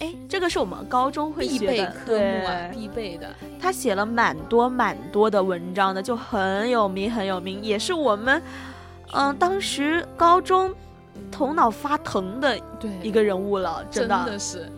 [0.00, 3.34] 哎，这个是我们高中会必学的备科目啊，必备的。
[3.58, 8.42] 他写了蛮多蛮多的文章的，就很有名很有名，也是我们，
[9.12, 10.74] 嗯、当时高中
[11.30, 14.24] 头脑发疼的对，一个人物了，真的。
[14.26, 14.70] 的是，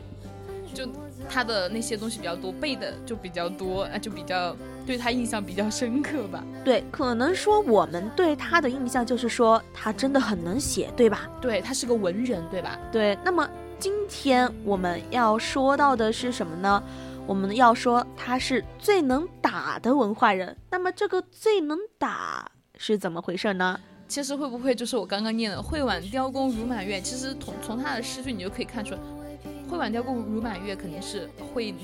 [0.72, 0.86] 就
[1.28, 6.44] 他的那些东西比较多，背的就比较多，啊，就比较对他印象比较深刻吧。
[6.64, 11.28] 对，可能说我们对他的印象就是说他真的很能写，对吧？
[11.40, 12.78] 对他是个文人，对吧？
[12.92, 16.82] 对，那么今天我们要说到的是什么呢？
[17.26, 20.56] 我们要说他是最能打的文化人。
[20.70, 23.80] 那么这个最能打是怎么回事呢？
[24.08, 27.00] 其实会不会就是我刚刚念的“会挽雕弓如满月”？
[27.02, 29.00] 其实从从他的诗句你就可以看出来
[29.68, 31.74] ，“会挽雕弓如满月”肯定是会，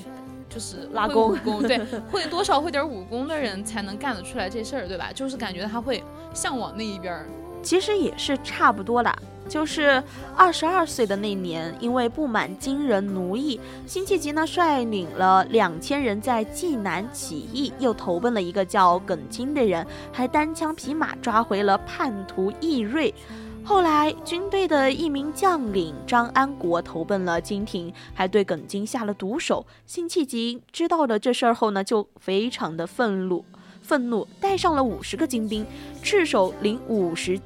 [0.48, 1.78] 就是会拉弓武功，对，
[2.10, 5.10] 会多少会点武功的人才能干得出来这事儿，对吧？
[5.12, 7.26] 就是感觉他会向往那一边儿。
[7.62, 9.16] 其实也是差不多啦。
[9.48, 10.02] 就是
[10.34, 23.12] 二十二岁的那年，因为不满金人奴役，辛弃疾呢率领了两千人在济南起义，又投奔了一个叫耿京的人，还单枪匹马抓回了叛徒易瑞。
[23.64, 29.66] 后来，军队的一名将领张安国投奔了金庭，还对耿京下了毒手。
[29.86, 33.44] 辛弃疾知道了这事儿后呢，就非常的愤怒，
[33.82, 35.66] 愤怒，带上了五十个精兵，
[36.02, 37.38] 赤手领五十，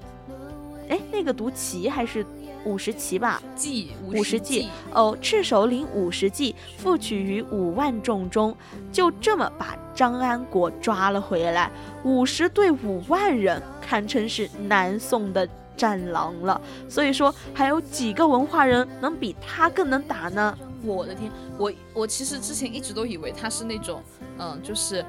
[0.89, 2.25] 哎，那个读骑还是
[2.65, 3.43] 五十骑吧？
[3.55, 8.57] 计五十计骑，哦，赤手领五十骑，复取于五万众中，
[8.93, 11.71] 就这么把张安国抓了回来。
[12.05, 16.61] 五十对五万人，堪称是南宋的战狼了。
[16.89, 20.57] 所以说，还有几个文化人能比他更能打呢？
[20.83, 24.03] 我的天，我我其实之前一直都以为他是那种，
[24.39, 25.05] 嗯，就是，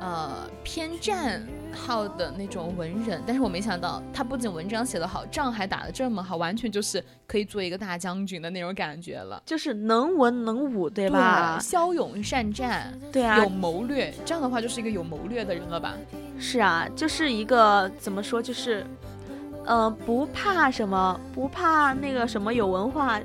[0.00, 11.58] 呃，偏战号的那种文人，但是我没想到他不仅文章写得好，仗还打得这么好，完全就是可以做一个大将军的那种感觉了，就是能文能武，对吧？
[11.60, 15.94] 骁勇善战，对 啊有，谋略，这样的话就是一个有谋略的人了吧？
[16.38, 18.86] 是啊，就是一个怎么说，就是，
[19.64, 23.20] 呃，不怕什么，不怕那个什么有文化，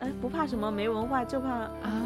[0.00, 2.02] 哎，不怕什么没文化，就怕啊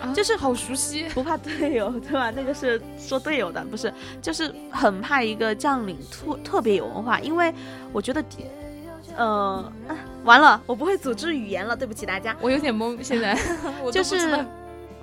[0.00, 2.30] 啊，就是好熟悉，不怕队友，对吧？
[2.30, 7.52] 那个是说队友的，不是，就是很怕一个将领特特别有文化，因为
[7.92, 8.22] 我觉得，
[9.16, 12.36] 呃，啊完了，我不会组织语言了，对不起大家。
[12.40, 13.38] 我有点懵，现在
[13.90, 14.44] 就是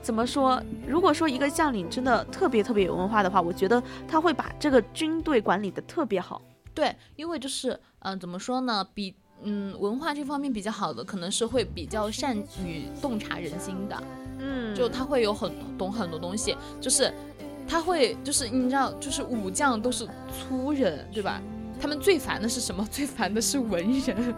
[0.01, 0.62] 怎么说？
[0.86, 6.41] 如果说一个将领真的特别特别有文化的话，我觉得他会把这个军队管理的特别好。
[6.75, 14.03] 对，因为就是，嗯、怎么说呢，比嗯文化这方面比较好的，可能是会比较善于洞察人心的，
[14.39, 17.13] 嗯就他会有很懂很多东西，就是
[17.67, 21.41] 他会就是你知道，就是武将都是粗人，对吧？
[21.79, 22.88] 他们最烦的是什么？
[22.91, 24.36] 最烦的是文人。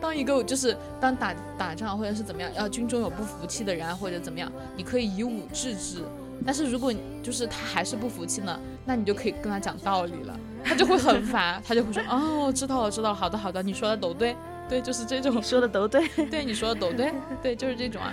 [0.00, 6.02] 当一个就是当打打仗或者是怎么样，要，军中有不服气的人啊，或者怎么样，你可以以武制之。
[6.44, 14.36] 但是如果你就是他还是不服气呢，那你就可以跟他讲道理了，他就会很烦，他就会说 哦，知道了，知道了，好的，好的，你说的都对，
[14.68, 16.06] 对，就是这种你，说的都对。
[16.30, 17.12] 对你说的都对，
[17.42, 18.12] 对，就是这种啊。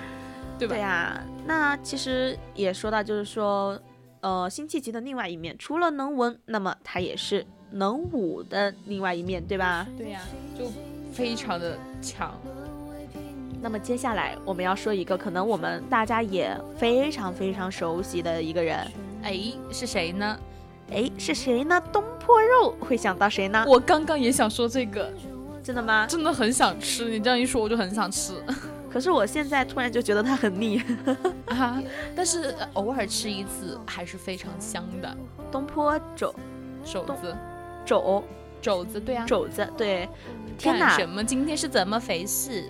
[0.59, 0.76] 对吧？
[0.76, 3.78] 对啊，那其实也说到，就是说，
[4.21, 9.88] 呃，辛弃疾的另外一面，除了能文，那么他也是能武的另外一面，对吧？
[9.97, 10.21] 对呀、
[10.57, 10.71] 就
[11.11, 12.39] 非常的强。
[13.64, 18.78] 那么接下来我们要说一个可能我们大家也非常非常熟悉的一个人，
[19.24, 19.39] 哎，
[19.72, 20.38] 是谁呢？
[20.91, 21.82] 哎，是谁呢？
[21.93, 23.64] 东坡肉会想到谁呢？
[23.66, 25.09] 我刚刚也想说这个，
[25.64, 26.05] 真的吗？
[26.05, 27.05] 真的很想吃。
[27.05, 28.34] 你这样一说，我就很想吃
[28.91, 30.84] 可是我现在突然就觉得它很腻。
[31.45, 31.82] 啊！
[32.14, 35.18] 但是呃偶尔吃一次还是非常香的。
[35.49, 36.36] 东坡肘
[36.84, 37.34] 肘子，
[37.86, 38.24] 肘
[38.61, 39.26] 肘子，对啊。
[39.26, 40.09] 肘子，对，
[40.57, 40.97] 天哪！
[40.97, 41.24] 什么？
[41.24, 42.66] 今天是怎么回事？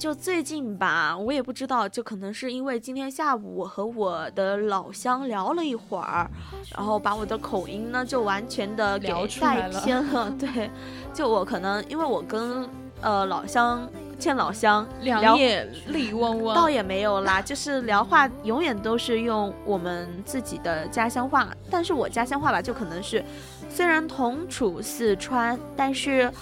[0.00, 6.26] 就最近吧，我也不知道，就可能是因为今天下午我和我的老乡聊了一会儿，
[6.74, 10.30] 然后把我的口音呢就完全的给带偏了。
[10.40, 10.70] 对，
[11.12, 12.66] 就我可能因为我跟
[13.02, 13.86] 呃老乡
[14.18, 16.56] 见老乡两眼泪汪 汪。
[16.56, 23.22] 倒也没有啦，就是聊话永远都是用我们自己的家乡话，但是我家乡话吧，就可能是
[23.68, 26.32] 虽然同处四川，但是。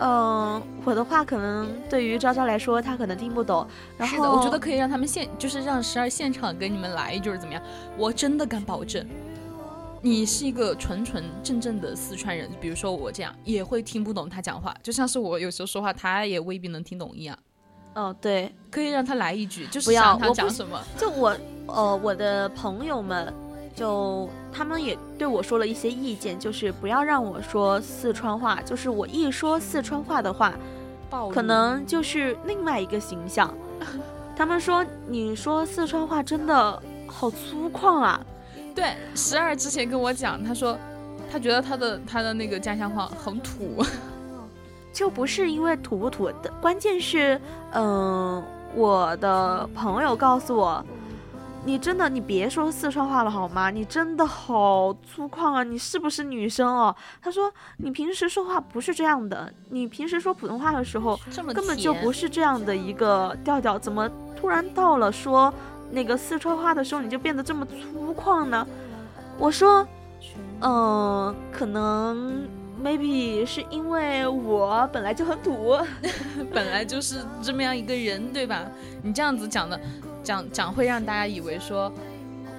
[0.00, 3.66] 嗯，我的话可能对于昭昭来说，他可能听不懂。
[3.96, 7.62] 然后是的，我觉得可以让他们现，就是让十二现场给你们来一句儿怎么样？
[7.96, 9.06] 我真的敢保证，
[10.00, 17.38] 你是一个纯纯正正的四川人，比如说我这样，也会听不懂他讲话，就像是我有时候说话，他也未必能听懂一样。
[17.94, 20.82] 嗯，对，可以让他来一句，就是不要想他我讲什么。
[20.96, 21.36] 就我
[21.66, 23.32] 呃我的朋友们，
[23.82, 30.54] 就他们也对我说了一些意见，就是不要让我说四川话，就是我一说四川话的话，
[31.34, 33.52] 可能就是另外一个形象。
[34.36, 38.24] 他们说你说四川话真的好粗犷啊，
[38.72, 40.78] 对十二之前跟我讲，他说
[41.28, 43.84] 他觉得他的他的那个家乡话很土。
[44.92, 47.40] 就不是因为土不土的，关键是，
[47.72, 48.40] 嗯、
[48.76, 50.84] 我的朋友告诉我，
[51.64, 53.70] 你真的你别说四川话了好吗？
[53.70, 55.62] 你真的好粗犷啊！
[55.62, 56.94] 你是不是女生哦？
[57.20, 61.18] 他说你平时说话不是这样的，你平时说普通话的时候
[61.54, 65.54] 根本就不是这样的一个调调，怎么突然到了说
[65.92, 68.66] 那个四川话的时候你就变得这么粗犷呢？
[69.38, 69.86] 我说，
[70.60, 72.48] 嗯、可能
[72.82, 75.76] maybe 是因为我本来就很土，
[76.52, 78.70] 本来就是这么样一个人，对吧？
[79.02, 79.80] 你这样子讲的，
[80.22, 81.92] 讲讲会让大家以为说，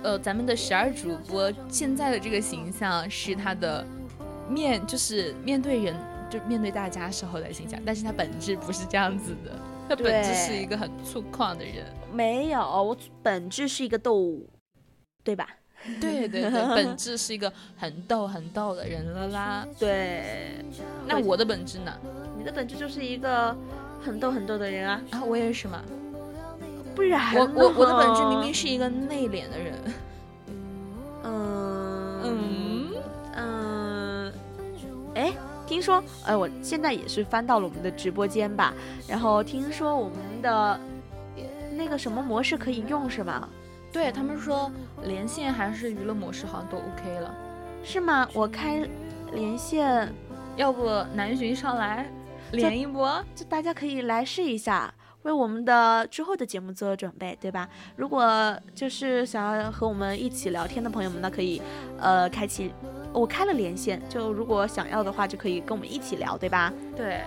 [0.01, 3.85] 呃，咱们的十二主播现在的这个形象是他的
[4.49, 5.95] 面，就是面对人，
[6.29, 9.51] 就面对大家时候的形象，但是他本质不是这样子的，
[9.89, 11.85] 他本质是一个很粗犷的人。
[12.13, 14.49] 没有，我本质是一个动物，
[15.23, 15.47] 对吧？
[15.99, 19.67] 对对对，本质是一个很逗很逗的人了啦。
[19.77, 20.63] 对，
[21.05, 21.91] 那我的本质呢？
[22.37, 23.55] 你的本质就是一个
[24.03, 25.81] 很逗很逗的人啊，啊，我也是嘛。
[26.95, 29.73] 不然我我我的本质明明是一个内敛的人。
[31.23, 32.93] 嗯嗯，
[33.35, 34.33] 嗯，
[35.15, 35.33] 哎，
[35.65, 38.73] 听说，哎，我现在也是翻到了我们的直播间吧，
[39.07, 40.79] 然后听说我们的
[41.75, 43.49] 那个什么模式可以用是吗？
[43.91, 44.71] 对他们说
[45.05, 47.33] 连线还是娱乐模式好像都 OK 了。
[47.83, 48.27] 是吗？
[48.33, 48.87] 我开
[49.33, 50.11] 连线，
[50.55, 52.09] 要不南巡上来
[52.51, 53.23] 连一波？
[53.35, 54.93] 就大家可以来试一下，
[55.23, 57.67] 为我们的之后的节目做准备，对吧？
[57.95, 61.61] 如果就是想要和我们一起聊天的朋友们那，可以
[61.99, 62.71] 呃开启，
[63.11, 66.71] 我开了连线，就如果想要的话，就可以跟我们一起聊，对吧？
[66.95, 67.21] 对，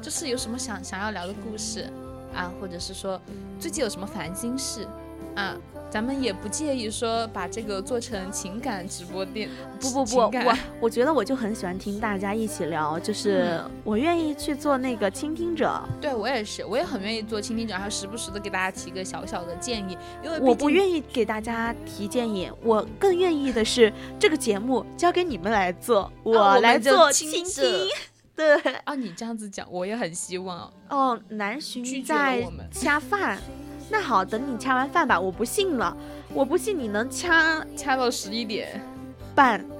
[0.00, 1.90] 就是有什么想想要聊的故事
[2.34, 3.20] 啊，或者是说
[3.60, 4.86] 最近有什么烦心事
[5.34, 5.54] 啊，
[5.94, 9.48] 咱们也不介意说把这个做成情感直播店。
[9.78, 20.68] 不不不，我我觉得我就很喜欢听大家一起聊，就是嗯我愿意去做那个倾听者，对我也是，我也很愿意做倾听者，还有时不时的给大家提个小小的建议，因为我不。
[20.68, 27.64] 愿意给大家提建议，我更愿意的是这个节目交给你们来做，我来做倾听。
[28.34, 30.68] 对，啊，你这样子讲，我也很希望。
[30.88, 33.38] 哦，南巡拒绝了在 恰饭。
[33.90, 35.96] 那好，等你掐完饭吧，我不信了，
[36.32, 38.80] 我不信你能掐掐到十一点，
[39.34, 39.64] 半。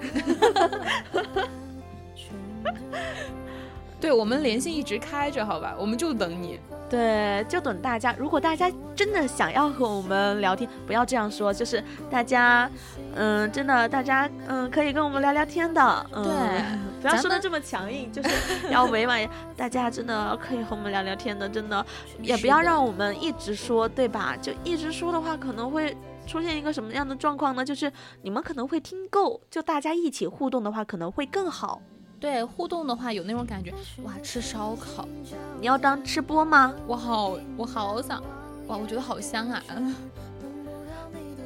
[4.00, 6.60] 对我们连线一直开着，好吧，我们就等你。
[6.94, 8.14] 对，就等大家。
[8.16, 12.70] 如果大家真的想要和我们聊天，不要这样说，就是大家，
[13.16, 16.06] 嗯，真的，大家，嗯，可以跟我们聊聊天的。
[16.12, 16.64] 嗯、对，
[17.02, 19.28] 不要说的这么强硬，就是要委婉。
[19.56, 21.84] 大家真的可以和我们聊聊天的，真的，
[22.20, 24.36] 也不要让我们一直说，对吧？
[24.40, 25.96] 就一直说的话，可能会。
[26.26, 27.62] 出现一个什么样的状况呢？
[27.62, 27.92] 就是
[28.22, 31.82] 你们可能会听够，就大家一起互动的话，可能会更好。
[32.24, 33.70] 对互动的话，有那种感觉，
[34.02, 35.06] 哇，吃烧烤，
[35.60, 36.74] 你要当吃播吗？
[36.86, 38.18] 我好，我好想，
[38.66, 39.62] 哇，我觉得好香啊！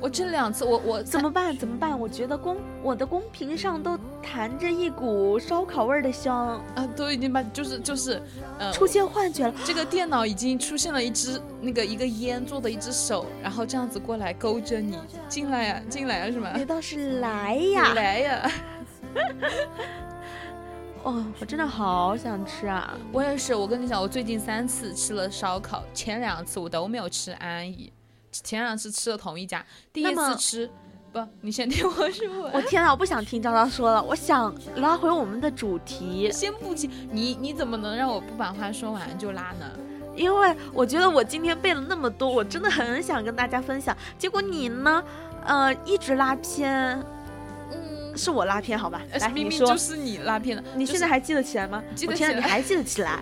[0.01, 1.57] 我这两次我我怎么办？
[1.57, 1.99] 怎么办？
[1.99, 8.23] 我觉得公我的公屏上都弹着一股烧烤味儿的香啊，都已经把就是就是
[8.61, 9.55] 呃出现幻觉了。
[9.65, 14.97] 这个电脑已经出现了一只那个一个烟做的一只手，然后这样子过来勾着你
[15.29, 16.53] 进来呀，进来呀，是吗？
[16.55, 18.53] 你倒是来呀，来呀！
[21.05, 22.95] 哦，我真的好想吃啊！
[23.13, 27.93] 我也是，我跟你讲，我最近三次吃了烧烤，前两次我都没有吃安逸。
[28.31, 30.71] 前两次吃了同一家，第一次吃，
[31.13, 32.51] 不，你先听我说。
[32.53, 36.31] 我天哪，我不想听昭昭说了，我想拉回我们的主题。
[36.33, 39.67] 先不急，你你怎么能让我不把话说完就拉呢？
[40.15, 43.97] 因为我觉得我今天背了那么多，我真的很想跟大家分享。
[44.19, 45.03] 结果你呢，
[45.47, 47.03] 呃，一直拉偏。
[48.19, 49.01] 嗯，是我拉偏好吧？
[49.21, 50.65] 来，明明就是你拉偏的。
[50.75, 51.83] 你现在还记得起来吗？
[51.95, 52.35] 记得起来。
[52.35, 53.21] 你还记得起来？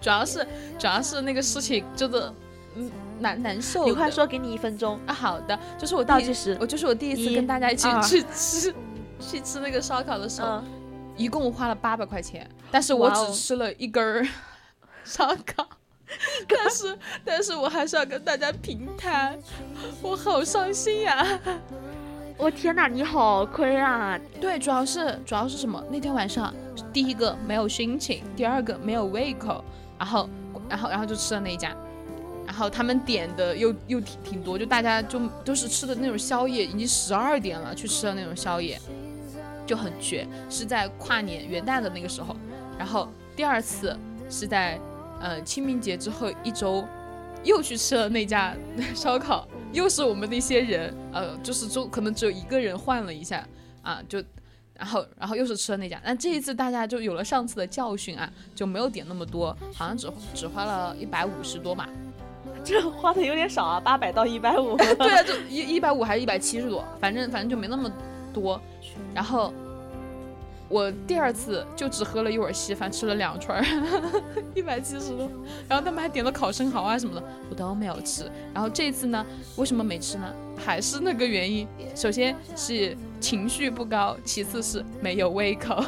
[0.00, 0.46] 主要是
[0.78, 2.34] 主要是那个事情真的，
[2.76, 2.90] 嗯。
[3.20, 5.12] 难难受，你快说，给你一分钟啊！
[5.12, 8.74] 好的，就是我倒计时，我就是我第一次跟大家一起去吃
[9.20, 10.62] 去吃那个烧烤的时候，
[11.18, 14.26] 一共花了八百块钱，但是我只吃了一根儿
[15.04, 15.68] 烧烤，
[16.48, 19.38] 但是但是我还是要跟大家平摊，
[20.00, 21.38] 我好伤心呀！
[22.42, 24.18] 我天哪，你好亏啊！
[24.40, 25.84] 对，主要是主要是什么？
[25.90, 26.54] 那天晚上
[26.90, 29.62] 第一个没有心情，第二个没有胃口，
[29.98, 30.26] 然后
[30.66, 31.76] 然后然后就吃了那一家。
[32.46, 38.80] 然后他们点的又又挺挺多，就大家就都是吃的那种宵夜，已经十二点了去吃的那种宵夜，
[39.66, 40.26] 就很绝。
[40.48, 42.34] 是在跨年元旦的那个时候，
[42.78, 43.94] 然后第二次
[44.30, 44.80] 是在
[45.20, 46.82] 呃清明节之后一周，
[47.44, 48.54] 又去吃了那家
[48.96, 53.46] 烧烤，又是我们那些人，呃，就是就可能只有一个人换了一下
[53.82, 54.22] 啊，就
[54.74, 61.88] 然后然后又是吃了那家，但这一次大家就有了上次的教训啊，就没有点那么多，好像只只花了一百五十多嘛。
[62.64, 64.76] 这花的有点少啊，八百到一百五。
[64.96, 67.90] 对啊，就一一百五还是一百七十多，反正反正就没那么
[68.34, 68.60] 多。
[69.14, 69.52] 然后
[70.70, 73.60] 我第二次就只喝了一碗稀饭，吃了两串，
[74.54, 75.28] 一百七十多。
[75.68, 78.30] 然后他们还点了烤生蚝啊什么的，我都没有吃。
[78.54, 80.32] 然后这次呢，为什么没吃呢？
[80.56, 81.66] 还是那个原因，
[81.96, 85.82] 首先是情绪不高，其次是没有胃口。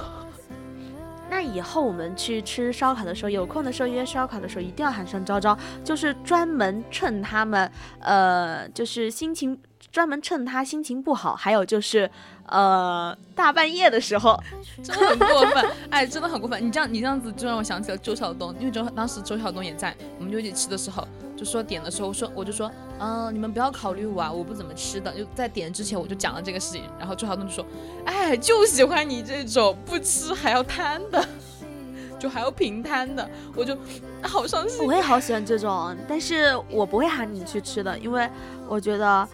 [1.30, 7.70] 那以后我们去吃烧烤的时候，有空的时候约烧烤的时候，一定要喊上昭昭，就是专门趁他们，
[8.00, 9.56] 呃，就是心情
[9.92, 12.10] 专门趁他心情不好，还有就是，
[12.46, 14.42] 呃，大半夜的时候，
[14.82, 16.66] 真的很过分，哎，真的很过分。
[16.66, 21.06] 你这样你这样子就让我想起了周晓东，因为周当时周晓东也在，我们就一起吃的时候。
[21.34, 22.70] 就说点的时候说，我就说，
[23.00, 25.12] 嗯，你们不要考虑我啊，我不怎么吃的。
[25.12, 27.66] 就在点之前我就讲了这个事情，然后周晓东就说，
[28.04, 31.26] 哎，就喜欢你这种不吃还要贪的，
[32.16, 33.76] 就还要平摊的，我就
[34.22, 34.86] 好伤心。
[34.86, 38.28] 我也好喜欢这种，但是我不会喊你去吃的，因为
[38.68, 39.28] 我觉得，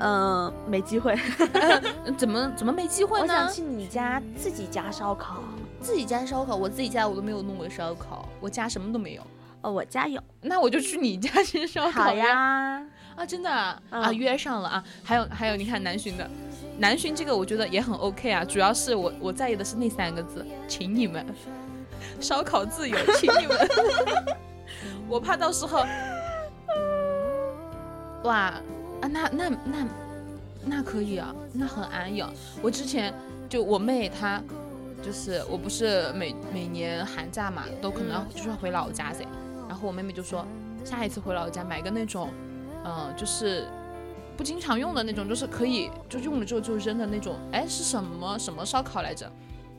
[0.00, 1.14] 嗯，没机会。
[2.16, 3.24] 怎么怎么没机会呢？
[3.24, 5.42] 我想去你家自己家烧烤，
[5.80, 9.22] 自己家烧烤，我自己家我都没有弄过烧烤，我家什么都没有。
[9.62, 12.82] 哦，我家有，那我就去你家吃烧烤呀！
[13.14, 14.84] 啊，真的啊，啊约上了啊！
[15.04, 16.26] 还有还有，你看南浔的，
[16.78, 18.42] 南浔这个我觉得也很 OK 啊。
[18.42, 21.26] 主要是我我在意的是那三个字，请你们
[22.20, 23.68] 烧烤自由， 请你们。
[25.06, 25.84] 我怕到时候，
[28.24, 28.54] 哇
[29.00, 29.88] 啊，那那那
[30.64, 32.30] 那可以啊，那很安逸啊。
[32.62, 33.14] 我之前
[33.48, 34.42] 就我妹她，
[35.02, 39.24] 就是我不是每每年寒假嘛，都可能就是回老家噻。
[39.68, 40.46] 然后我妹妹就说，
[40.84, 42.30] 下一次回老家买个那种，
[42.84, 43.66] 嗯，就是
[44.36, 47.36] 不经常用的那种，就是可以就用了之后就扔的那种。
[47.52, 49.30] 哎，是什么什么烧烤来着？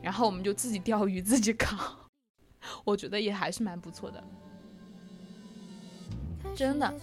[0.02, 1.96] 然后我们就自己钓鱼自己烤，
[2.84, 4.24] 我觉得也还是蛮不错的。
[6.56, 6.94] 真的，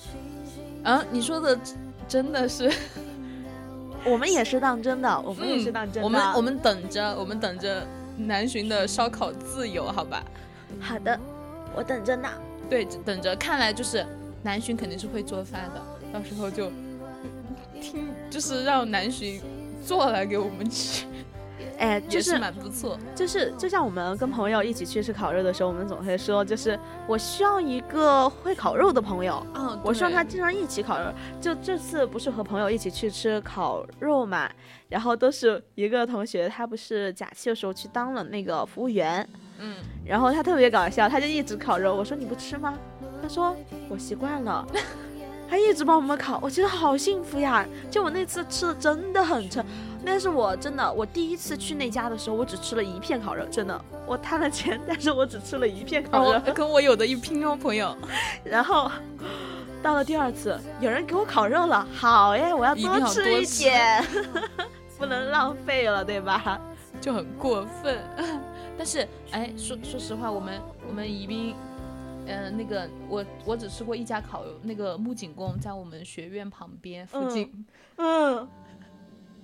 [0.84, 1.58] 嗯，你说的
[2.10, 2.70] 真的是，
[4.04, 6.04] 我们也是当真的，我们也是当真的。
[6.04, 7.88] 我们我们等着，我们等着
[8.18, 10.24] 南浔的烧烤自由，好吧？
[10.80, 11.18] 好的，
[11.76, 12.28] 我等着呢。
[12.70, 14.06] 对，等着，看来就是
[14.44, 15.82] 南浔肯定是会做饭的，
[16.12, 16.72] 到时候就
[17.80, 19.40] 听，就是让南浔
[19.86, 21.06] 做来给我们吃，
[21.80, 23.00] 哎，就是蛮不错。
[23.16, 26.78] 就是就像我们跟朋友一起去吃烤肉的时候，我们总会说，就是
[27.08, 31.06] 我需要一个会烤肉的朋友，嗯，我希望他经常一起烤肉。
[31.40, 34.50] 就这次不是和朋友一起去吃烤肉嘛，
[34.90, 39.28] 然后都是一个同学，他不是假期的时候去当了那个服务员。
[39.60, 39.76] 嗯，
[40.06, 41.96] 然后他特别搞笑，他就一直烤肉。
[41.96, 42.78] 我说你不吃吗？
[43.22, 43.56] 他说
[43.90, 44.66] 我习惯了，
[45.50, 47.66] 他一直帮我们烤，我觉得好幸福呀。
[47.92, 49.66] 就我那次吃的真的很撑，
[50.02, 57.96] 那是我真的我第一次去那家的时候，我只吃了一片烤肉，真的，我贪了钱，但是我只吃了一片烤肉，跟我有的一拼哦，朋友。
[58.44, 58.90] 然后
[59.84, 64.04] 到了第二次，有人给我烤肉了，好耶，我要多吃一点，
[64.98, 66.60] 不能浪费了，对吧？
[67.02, 67.98] 就很过分。
[68.78, 71.54] 但是，哎，说说实话，我们我们宜宾，
[72.26, 77.66] 呃，那个我我只吃过一家烤肉，那个木槿宫在我们学院旁边附近。
[77.98, 78.48] 嗯，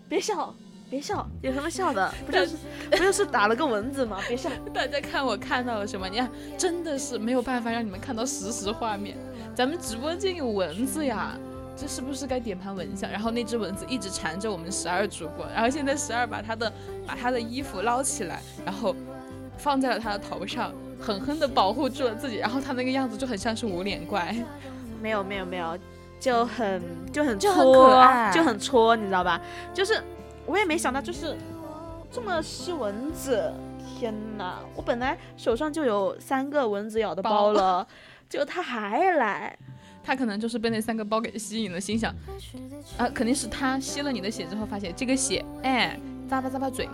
[0.08, 0.54] 别笑，
[0.90, 2.14] 别笑，有什么笑的？
[2.26, 2.56] 不就是
[2.92, 4.20] 不就是打了个蚊子吗？
[4.28, 4.50] 别笑。
[4.74, 6.08] 大家看我看到了什么？
[6.08, 9.18] 你看，真的是没有办法让你们看到实时画面。
[9.56, 11.38] 咱们直播间有蚊子呀，
[11.76, 13.10] 这是不是该点盘蚊香？
[13.10, 16.72] 然后那只蚊子一直缠着我们十二主播，然后现在十二把他的
[17.08, 18.96] 把他的衣服捞起来，然后
[19.58, 22.36] 放在了他的头上，狠狠地保护住了自己。
[22.36, 24.36] 然后他那个样子就很像是无脸怪。
[25.02, 25.78] 没有没有没有，
[26.26, 26.82] 就很
[27.14, 29.40] 就很就很戳就很戳，你知道吧？
[29.72, 30.02] 就是
[30.48, 31.38] 我也没想到，就是
[32.12, 33.54] 这么吸蚊子。
[33.98, 34.60] 天哪！
[34.76, 37.88] 我本来手上就有三个蚊子咬的包包了，
[38.28, 39.56] 结果他还来。
[40.04, 42.12] 他可能就是被那三个包给吸引了，心想，
[42.98, 46.90] 啊，肯定是他吸了你的血之后，发现这个血，哎，咂巴咂巴嘴，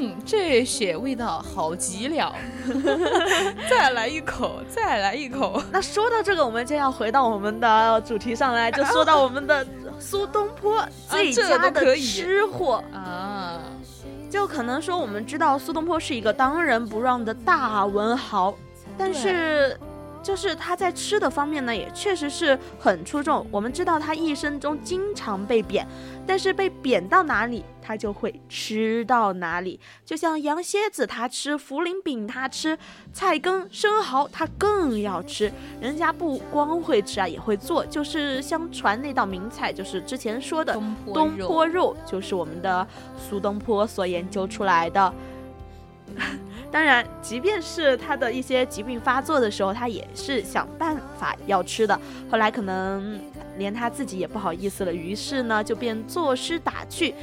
[0.00, 2.34] 嗯，这血味道好极了，
[3.68, 5.62] 再来一口，再来一口。
[5.70, 9.66] 那说到这个，我们就要回到我们的主题上来，就说到我们的
[9.98, 12.82] 苏东坡最这佳的吃货。
[12.94, 13.60] 啊，
[14.30, 18.54] 就可能说，我们知道苏东坡是一个当仁不让的大文豪，
[18.96, 19.78] 但是
[20.22, 23.46] 就是他在吃的方面呢，也确实是很出众。
[23.50, 25.86] 我们知道他一生中经常被贬，
[26.26, 29.80] 但是被贬到哪里，他就会吃到哪里。
[30.04, 32.76] 就像羊蝎子，他吃；茯苓饼，他吃；
[33.12, 35.50] 菜根、生蚝，他更要吃。
[35.80, 37.84] 人家不光会吃啊，也会做。
[37.86, 40.74] 就是相传那道名菜，就是之前说的
[41.14, 42.86] 东坡肉就是我们的
[43.18, 45.12] 苏东坡所研究出来的。
[46.70, 52.00] 当然，即便是他的一些疾病发作的时候，他也是想办法要吃的。
[52.30, 53.20] 后来可能
[53.58, 57.14] 连他自己也不好意思了，于是呢就便作诗打趣，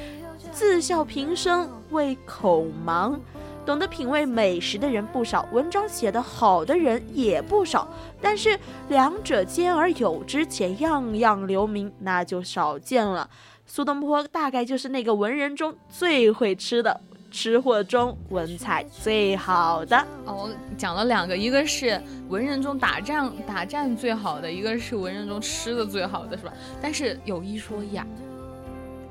[0.52, 3.20] 自笑平生为口忙。
[3.66, 7.86] 懂得品味美食的人不少，文章写得好的人也不少，
[8.22, 13.30] 但是两者兼而有之，且样样留名，那就少见了。
[13.66, 17.02] 苏东坡大概就是那个文人中最会吃的，
[17.40, 19.96] 吃货中文采最好的。
[20.26, 26.52] 哦，讲了两个，一个是文人中打仗打战最好的，一个是文人中吃的最好的，是吧？
[26.82, 28.04] 但是有一说一啊，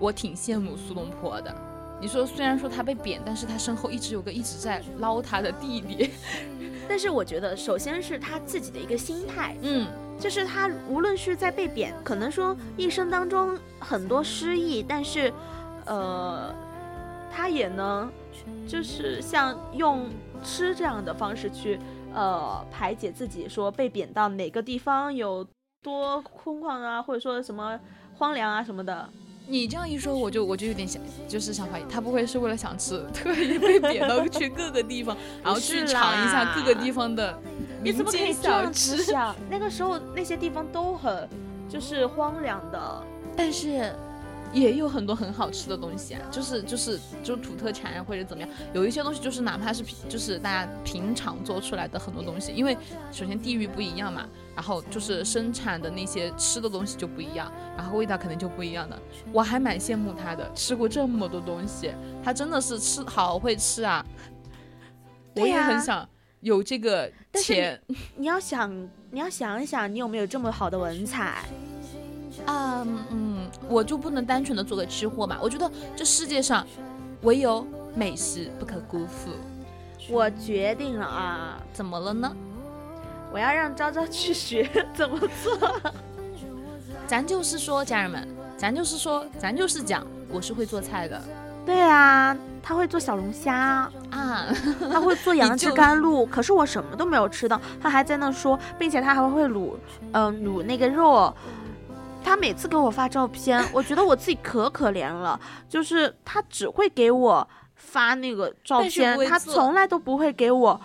[0.00, 1.54] 我挺羡慕苏东坡的。
[2.00, 6.10] 你说，虽然说他被贬，但是他身后一直有个一直在捞他的弟弟。
[6.88, 9.86] 但是我觉得，首先是他自己的一个心态，嗯，
[10.18, 15.32] 就是他无论是在被贬，可能说一生当中很多失意，但是，
[15.84, 16.52] 呃，
[17.36, 18.10] 他也能
[18.66, 20.08] 就是像用
[20.42, 21.78] 吃这样的方式去
[22.14, 25.46] 呃排解自己，说被贬到哪个地方有
[25.82, 27.78] 多空旷啊，或者说什么
[28.14, 29.06] 荒凉啊什么的。
[29.48, 35.14] 你这样一说，我就我就有点想，就是想怀疑他不会是为了想吃，特意被贬到去各个地方，
[35.44, 37.38] 然后去尝一下各个地方的
[37.82, 38.96] 民你怎么可以间小吃？
[39.04, 39.36] 想？
[39.50, 41.28] 那个时候那些地方都很
[41.68, 43.04] 就是荒凉的。
[43.36, 43.94] 但是
[44.52, 52.76] 也有很多很好吃的东西啊，就是就是就是土特产啊或者怎么样，有一些东西就是哪怕是平就是大家平常做出来的很多东西，因为
[53.12, 58.98] 首先地域不一样嘛，然后就是生产的那些吃的东西就不一样，然后味道肯定就不一样的。
[59.32, 61.92] 我还蛮羡慕他的，吃过这么多东西，
[62.22, 64.04] 他真的是吃好会吃啊！
[65.36, 66.08] 我也很想
[66.40, 67.78] 有这个钱
[68.16, 68.72] 你要想，
[69.10, 71.44] 你要想一想，你有没有这么好的文采？
[72.76, 75.38] 啊，嗯，我就不能单纯的做个吃货嘛？
[75.42, 76.66] 我觉得这世界上
[77.22, 79.30] 唯有美食不可辜负。
[80.08, 82.30] 我决定了啊，怎么了呢？
[83.32, 85.80] 我要让昭昭去学怎么做。
[87.08, 91.20] 咱就是说，家人们，咱就是说，咱就是讲，我是会做菜的
[91.64, 94.46] 对啊，他会做小龙虾，啊。
[94.92, 99.74] 他会做 杨枝甘露，可是我什么都没有吃到，他还在那说，并且他还会卤，
[100.12, 101.34] 嗯、卤那个肉。
[102.26, 110.80] 他每次给我发照片， 我觉得我自己可可怜了，就是他只会给我发那个照片他从来都不会给我，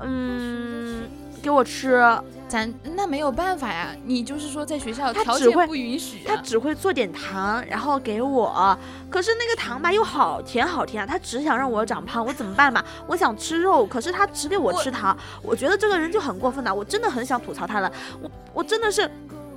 [0.00, 1.08] 嗯，
[1.40, 2.02] 给我吃。
[2.48, 8.76] 咱那没有办法呀，你就是说在学校他只会条件不允许、啊，他只会做点糖，然后给我。
[9.08, 12.84] 可是那个糖吧又好甜好甜啊，他只想让我长胖，我怎么办嘛？
[13.06, 17.92] 我想吃肉，可是他只给我我吃糖，我觉得这个人就很过分的，我真的很想吐槽他了。
[18.20, 19.08] 我我真的是，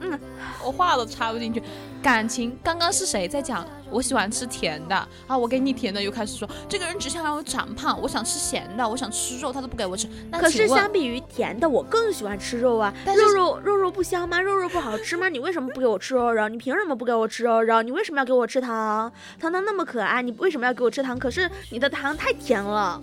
[0.04, 0.20] 嗯，
[0.64, 1.64] 我话都插不进去。
[2.02, 2.58] 感情。
[2.62, 4.96] 刚刚是谁在讲我喜欢吃甜的
[5.26, 5.38] 啊？
[5.38, 10.08] 我给你甜的，又开始说这个人只想让我长胖，我想吃咸的，我想吃肉，他都不给我吃。
[10.30, 12.94] 那可是相比于甜的，我更喜欢吃肉啊！
[13.06, 14.42] 但肉肉肉肉不香吗？
[14.42, 15.30] 肉肉不好吃吗？
[15.30, 16.50] 你为什么不给我吃肉肉？
[16.50, 17.82] 你凭什么不给我吃肉肉？
[17.82, 19.10] 你为什么要给我吃糖？
[19.40, 21.18] 糖糖那么可爱，你为什么要给我吃糖？
[21.18, 23.02] 可是你的糖太甜了，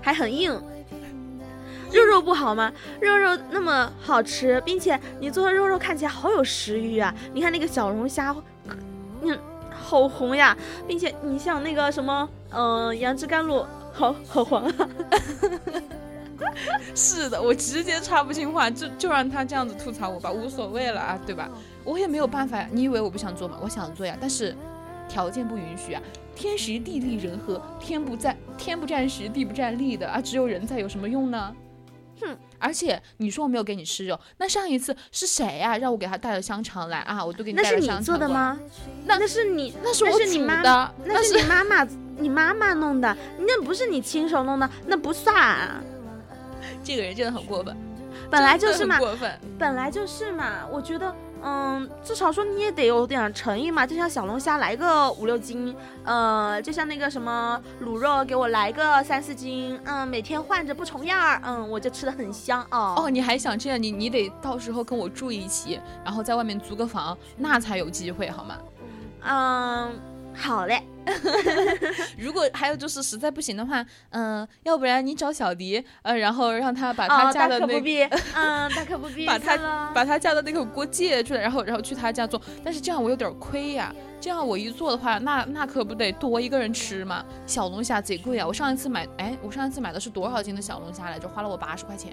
[0.00, 0.60] 还很硬。
[1.92, 2.72] 肉肉不好吗？
[3.00, 7.14] 肉肉那么好吃，并且你做的肉肉看起来好有食欲啊！
[7.32, 8.34] 你看那个小龙虾，
[9.22, 9.38] 嗯，
[9.70, 14.74] 好红呀，并且你像那个什么，嗯、杨枝甘露，好好黄啊！
[16.94, 21.48] 是的，我直接插不进话，就就让他这样子吐槽我吧，无所谓了啊，对吧？
[21.84, 22.68] 我也没有办法呀。
[22.70, 23.58] 你以为我不想做吗？
[23.62, 24.54] 我想做呀，但是
[25.08, 26.02] 条件不允许啊。
[26.34, 31.54] 天时地利人和，天不在天不占时，地不占利的啊，只有人在，有什么用呢？
[32.20, 32.36] 哼！
[32.58, 37.24] 而且你说我没有给你吃肉，那上一次是谁呀、让我给他带了香肠来啊？
[37.24, 38.04] 我都给你带了香肠那是你？
[38.04, 38.58] 做的吗？
[39.06, 41.86] 那那是你，那是我煮是你妈的，那是你妈妈，
[42.18, 45.80] 你妈妈弄的，那不是你亲手弄的，那不算啊。
[46.84, 47.76] 这个人真的很过分，
[48.30, 49.38] 本来就是嘛，过分。
[49.58, 50.66] 本来就是嘛。
[50.70, 53.86] 我觉得，嗯，至少说你也得有点诚意嘛。
[53.86, 55.74] 就像小龙虾来个五六斤，
[56.04, 62.94] 呃，就像那个什么卤肉给我来个三四斤，嗯，每天换着不重样儿，嗯，我就吃的很香哦。
[62.98, 63.82] 哦，你还想这样？
[63.82, 68.58] 你你得到时候跟我住一起，然后在外面租个房，那才有机会，好吗？
[69.22, 69.92] 嗯，
[70.34, 70.82] 好嘞。
[72.18, 77.72] 如果还有就是实在不行的话，嗯、要不然你找小迪，呃，然后让他把他家的那个。
[77.72, 78.02] 可不必，
[78.34, 83.94] 嗯，大可不必，把他把他家的那个锅借出来，然后然后去他家做，但是这样我有点亏呀。
[84.20, 87.24] 这样我一做的话，那那可不得多一个人吃嘛。
[87.46, 88.46] 小龙虾贼贵啊！
[88.46, 91.26] 我上一次买，哎，我上一次买的是多少斤的小龙虾来着？
[91.26, 92.12] 花了我八十块钱，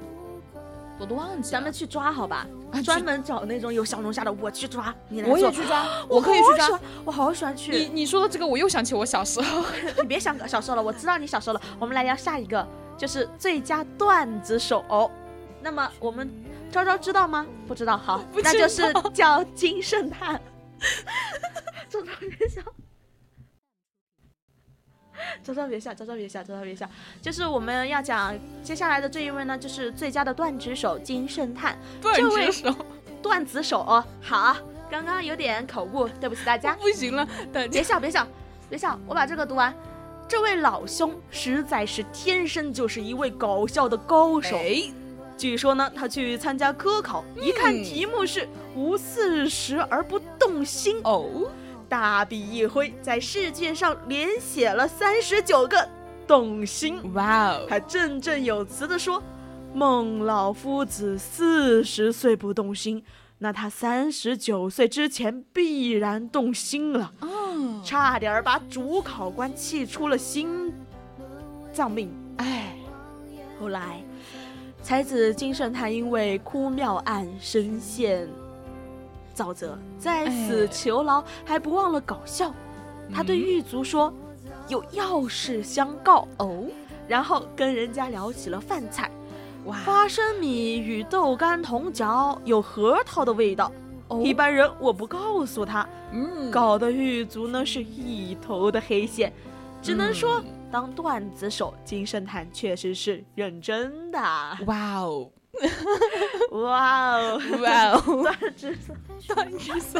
[0.99, 1.51] 我都忘记了。
[1.51, 7.71] 咱们去抓好吧，啊专门找那种有小龙虾的，我去抓，你来我也去抓，我我可以去抓我好喜欢去。
[7.71, 9.63] 你你说的这个，我又想起我小时候。
[10.01, 11.61] 你别想小时候了，我知道你小时候了。
[11.79, 12.67] 我们来聊下一个，
[12.97, 15.11] 就是最佳段子手。
[15.61, 16.31] 那么我们
[16.71, 17.45] 昭昭知道吗？
[17.67, 18.83] 不知道，好，那就是
[19.13, 20.39] 叫金圣叹。
[21.89, 22.61] 昭昭别笑，
[25.43, 26.89] 昭昭别笑，昭昭别笑，昭昭别笑。
[27.21, 31.77] 就是我们要讲接下来的这一位呢，就是最佳的断指手金圣叹。
[32.01, 32.75] 段这位手
[33.21, 34.57] 段子手哦，好，
[34.89, 36.75] 刚刚有点口误，对不起大家。
[36.81, 38.27] 不行了，等别笑，别笑，
[38.69, 39.73] 别笑，我把这个读完。
[40.27, 44.57] 这位老兄实在是天生就是一位搞笑的高手。
[44.57, 44.83] 哎，
[45.37, 51.49] 据说呢，他去参加科考，一看嗯题目是“无四十而不动心”，哦，
[51.89, 55.87] 大笔一挥，在试卷上连写了三十九个
[56.27, 56.99] “动心”。
[57.13, 59.21] 哇哦，还振振有词地说
[59.73, 63.03] ：“孟老夫子四十岁不动心，
[63.37, 70.73] 那他三十九岁之前必然动心了。”哦，差点儿把主考官气出了心
[71.71, 72.11] 脏病。
[72.37, 72.75] 哎，
[73.59, 74.01] 后来，
[74.81, 78.27] 才子金圣叹因为哭庙案深陷
[79.37, 82.51] 沼泽，在此哎求饶，还不忘了搞笑。
[83.13, 84.11] 他对嗯狱卒说
[84.67, 86.27] ：“有要事相告。
[86.39, 86.63] 哦，”
[87.07, 89.11] 然后跟人家聊起了饭菜，
[89.65, 93.71] 哇，花生米与豆干同嚼，有核桃的味道。
[94.07, 94.21] 哦。
[94.25, 99.31] 一般人我不告诉他，嗯，搞得狱卒呢是一头的黑线，
[99.83, 100.53] 只能说、嗯。
[100.69, 104.19] 当段子手金圣叹确实是认真的。
[104.65, 105.31] 哇哦，
[106.51, 108.93] 哇哦，哇哦，段子手，
[109.33, 109.99] 段子手，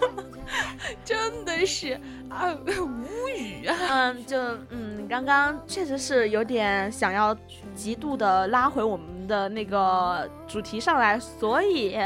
[1.04, 1.98] 真的是
[2.28, 3.74] 啊，无语啊！
[3.90, 4.38] 嗯，就
[4.70, 7.36] 嗯，刚刚确实是有点想要
[7.74, 11.98] 极度的拉回我们的那个主题上来，所以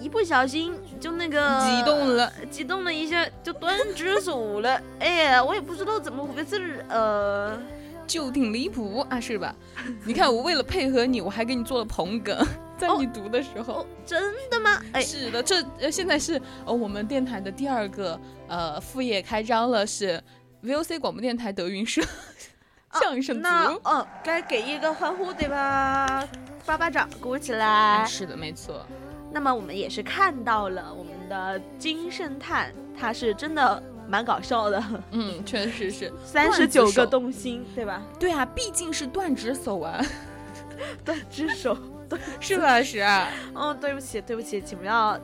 [0.00, 4.80] 一不小心就那个激动了，激动了一下就段子手了。
[4.98, 7.58] 哎呀，我也不知道怎么回事儿，呃。
[8.06, 9.54] 就挺离谱啊，是吧？
[10.04, 12.36] 你看，我为了配合你，我还给你做了捧梗，
[12.78, 13.74] 在哦你读的时候。
[13.80, 14.80] 哦，真的吗？
[14.92, 20.22] 哎，是的，这呃现在是呃我们电台的第二个呃副业开张了，是
[20.62, 22.02] VOC 广播电台德云社
[23.00, 23.42] 相声组。
[23.42, 26.26] 那哦，该给一个欢呼对吧？
[26.64, 28.04] 巴巴掌，鼓起哎来。
[28.06, 28.84] 是的，没错。
[29.32, 36.12] 那么我们也是看到了我们的金圣叹，他是真的蛮搞笑的，嗯，确实是。
[36.24, 38.02] 三十九个动心，对吧？
[38.18, 40.04] 对啊，毕竟是断指手啊，
[41.04, 41.76] 断指手，
[42.40, 42.82] 是吧？
[42.82, 45.18] 是啊，哦，对不起，对不起，请不要，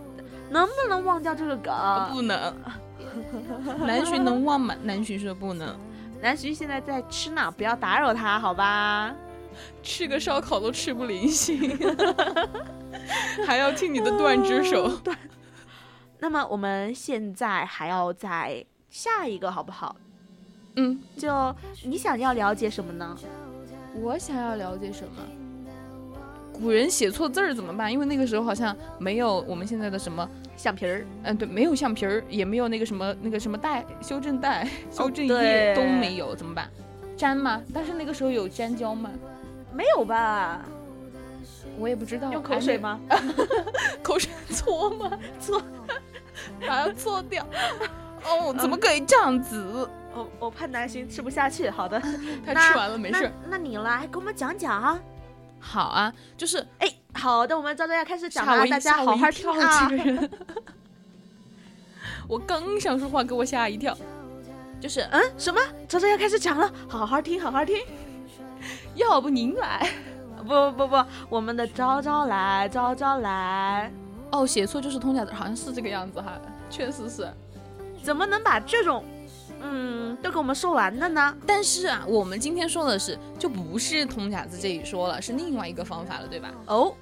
[0.51, 1.73] 能不能忘掉这个梗？
[2.13, 2.55] 不能。
[3.87, 4.75] 南浔能忘吗？
[4.83, 5.77] 南浔说不能，
[6.21, 9.15] 南浔现在在吃呢，不要打扰他，好吧？
[9.83, 11.79] 吃个烧烤都吃不灵性，
[13.47, 14.91] 还要听你的断指手。
[16.21, 19.97] 那么我们现在还要再下一个好不好？
[20.77, 23.19] 嗯，就你想要了解什么呢？
[23.95, 25.23] 我想要了解什么？
[26.53, 27.91] 古人写错字儿怎么办？
[27.91, 36.69] 因为那个时候好像没有我们现在的什么，橡皮儿，嗯，对，没有橡皮儿，也没有那个什么那个什么带修正带、 修正对液都没有，怎么办？
[37.17, 37.63] 粘吗？
[37.73, 39.11] 但是那个时候有粘胶吗？
[39.73, 40.61] 没有吧？
[41.79, 42.31] 我也不知道。
[42.31, 43.01] 用口水吗？
[44.03, 45.11] 口水搓吗？
[45.41, 45.63] 搓，
[46.67, 47.47] 把它搓掉。
[48.25, 49.89] 哦，怎么可以这样子？
[50.15, 51.71] 我我怕南浔吃不下去。
[51.71, 52.01] 好的，
[52.45, 53.31] 他吃完了没事。
[53.45, 54.99] 那那你来给我们讲讲啊。
[55.59, 59.89] 好啊，就是哎，好的，我们照着要开始讲了，大家好好听跳啊
[62.29, 63.97] 我刚想说话，给我吓一跳。
[64.81, 65.61] 就是嗯，什么？
[65.87, 67.81] 照着要开始讲了，好好听，好好听。
[68.97, 69.89] 要不您来？
[70.45, 73.93] 不不不，我们的昭昭来，昭昭来，
[74.33, 76.33] 哦，写错就是通假字，好像是这个样子哈，
[76.69, 77.33] 确实是。
[78.03, 79.05] 怎么能把这种
[79.61, 81.35] 嗯都给我们说完的呢？
[81.47, 86.53] 但是啊，我们今天说的是，就不是通假字这一说了，是另外一个方法了，对吧？
[86.67, 86.93] 哦，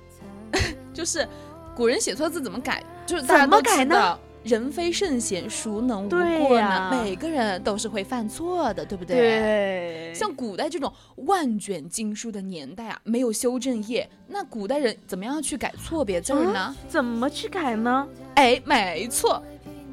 [0.92, 1.26] 就是
[1.74, 2.84] 古人写错字怎么改？
[3.06, 6.56] 就是大家都怎么改呢知道，人非圣贤，孰能无过呢？
[6.60, 9.16] 呀每个人都是会犯错的，对不对？
[9.16, 16.74] 对，像古代这种万卷经书的年代啊，没有修正液，那古代人怎么样去改错别字儿呢？
[16.88, 18.06] 怎么去改呢？
[18.36, 19.42] 哎，没错，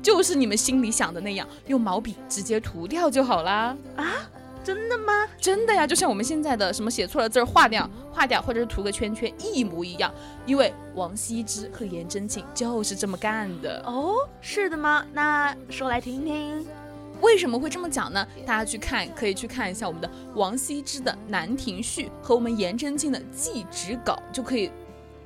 [0.01, 3.75] 就是你们心里想的那样，用毛笔直接涂掉就好啦。
[3.95, 4.05] 啊
[4.63, 5.25] 真的吗？
[5.39, 10.13] 真的呀，就像我们现在的什么写错了字儿划掉、划掉，或者是涂个圈圈，一模一样。
[10.45, 13.81] 因为王羲之和颜真卿就是这么干的。
[13.85, 15.05] 哦，是的吗？
[15.13, 16.65] 那说来听听。
[17.21, 18.27] 为什么会这么讲呢？
[18.45, 24.69] 大家去看，可以去看一下我们的王羲之的《兰亭序》和我们颜真卿的《祭侄稿》，就可以。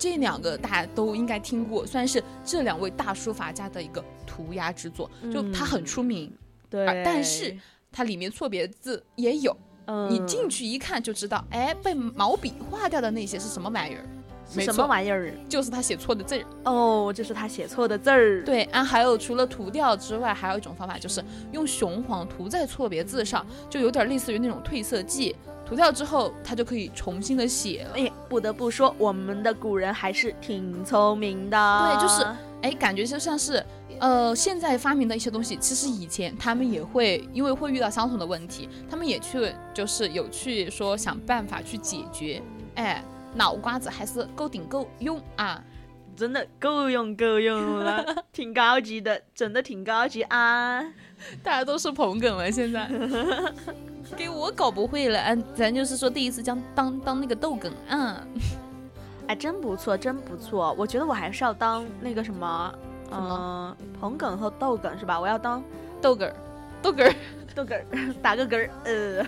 [0.01, 6.33] 这两个大家都应该听过，算是这两位大书法家的一个涂鸦之作，就它很出名，
[6.71, 7.55] 对而但是
[7.91, 14.03] 它里面错别字也有，嗯你进去一看就知道，哎，被毛笔划掉的那些是什么玩意儿？
[14.59, 15.31] 什么玩意儿？
[15.47, 16.43] 就是他写错的字儿。
[16.65, 25.35] 哦，就是他写错的字儿。，对啊，还有除了涂掉之外，还有一种方法就是用雄黄涂在错别字上，就有点类似于那种褪色剂。
[25.71, 27.91] 涂掉之后，它就可以重新的写了。
[27.95, 31.95] 哎，不得不说，我们的古人还是挺聪明的。
[31.95, 32.27] 对就是
[32.61, 33.65] 哎，感觉就像是，
[33.97, 42.41] 呃，现在发明的一些东西，其实以前他们也会，因为会遇到相同的问题，他们也去就是有去说想办法去解决。
[42.75, 43.01] 哎，
[43.33, 45.63] 脑瓜子还是够顶够用啊！
[46.17, 50.81] 真的够用够用了， 挺高级的，整的挺高级啊！
[51.41, 52.91] 大家都是捧哏了，现在
[54.17, 55.19] 给我搞不会了。
[55.21, 58.15] 嗯，咱就是说第一次将当当那个逗哏，嗯，
[59.27, 60.75] 哎，真不错，真不错。
[60.77, 62.73] 我觉得我还是要当那个什么，
[63.09, 65.19] 什嗯、捧哏和逗哏是吧？
[65.19, 65.63] 我要当
[66.01, 66.31] 逗哏，
[66.81, 67.13] 逗哏。
[67.53, 67.83] 逗哏儿，
[68.23, 68.69] 打个哏儿。
[68.85, 69.21] 呃，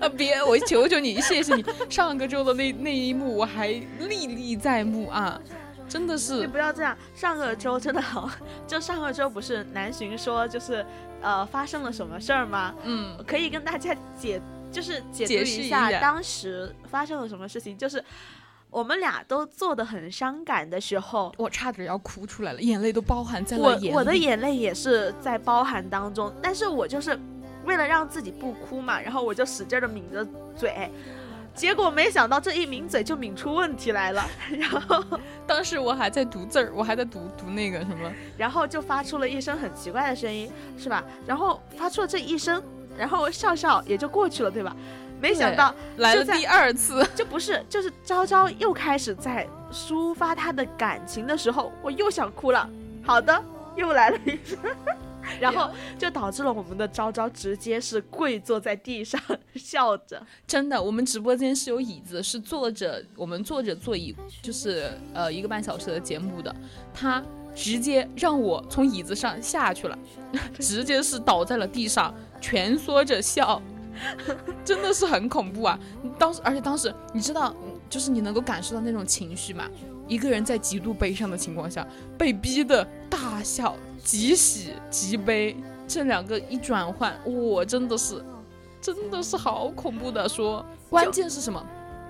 [0.00, 1.64] 啊，别，我求求你，谢谢你。
[1.88, 3.68] 上个周的那那一幕我还
[4.00, 5.40] 历历在目啊，
[5.92, 6.96] 真的是你不要这样。
[7.14, 8.30] 上个周真的好，
[8.66, 10.84] 就上个周不是南浔说就是
[11.20, 12.74] 呃发生了什么事儿吗？
[12.82, 14.40] 嗯，可以跟大家解，
[14.70, 18.02] 就是解解读一下释一下当时发生了什么事情，就是
[18.70, 23.94] 我们俩都做的很伤感的时候，我差点要哭出来了，眼泪都包含在我了眼里。
[23.94, 27.18] 我的眼泪也是在包含当中，但是我就是
[27.66, 30.26] 为了让自己不哭嘛，然后我就使劲的抿着
[30.56, 30.90] 嘴。
[31.54, 34.24] 结果没想到这一抿嘴就抿出问题来了，
[34.58, 35.04] 然后
[35.46, 41.04] 当时我还在读字儿，我还在读读那个什么，然后就发出了一声很奇怪的声音，是吧？
[41.26, 42.62] 然后发出了这一声，
[42.98, 44.74] 然后笑笑也就过去了，对吧？
[45.20, 52.68] 没想到来了第二次， 就不是，就是昭昭又开始在抒发她的感情的时候，我又想哭了。
[53.04, 53.44] 好的，
[53.76, 54.58] 又来了一声，
[55.40, 59.20] 然后就导致了我们的昭昭直接是跪坐在地上
[59.54, 60.24] 笑着。
[60.46, 66.54] 真的，我们直播间是有椅子，是坐着，我们坐着坐椅就是呃一个半小时的节目的，
[66.94, 67.22] 他
[67.54, 69.98] 直接让我从椅子上下去了，
[70.58, 73.60] 直接是倒在了地上，蜷缩着笑，
[74.64, 75.78] 真的是很恐怖啊！
[76.18, 79.68] 当时，而且当时你知道，嗯就是你能够感受到那种情绪嘛？
[80.08, 88.22] 一个人在极度悲伤的情况下，被逼的大笑，极喜极悲，这两个一转换，我真的是。
[88.80, 91.64] 真的是好恐怖的说，关键是什么？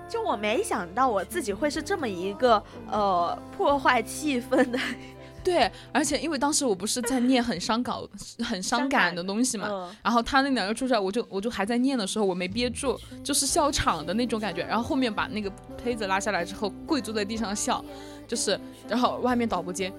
[0.09, 4.79] 就我没想到我自己会是这么一个呃破坏气氛的，
[5.45, 7.95] 对，而且因为当时我不是在念很伤感、
[8.43, 14.63] 很伤感的东西嘛，嗯然后他那两个出出来，我就我就还在念的时候，我没憋住，就是笑场的那种感觉。
[14.65, 17.85] 然后后面把那个胚子拉下来之后，跪坐在地上笑，
[18.27, 19.93] 就是，然后外面导播间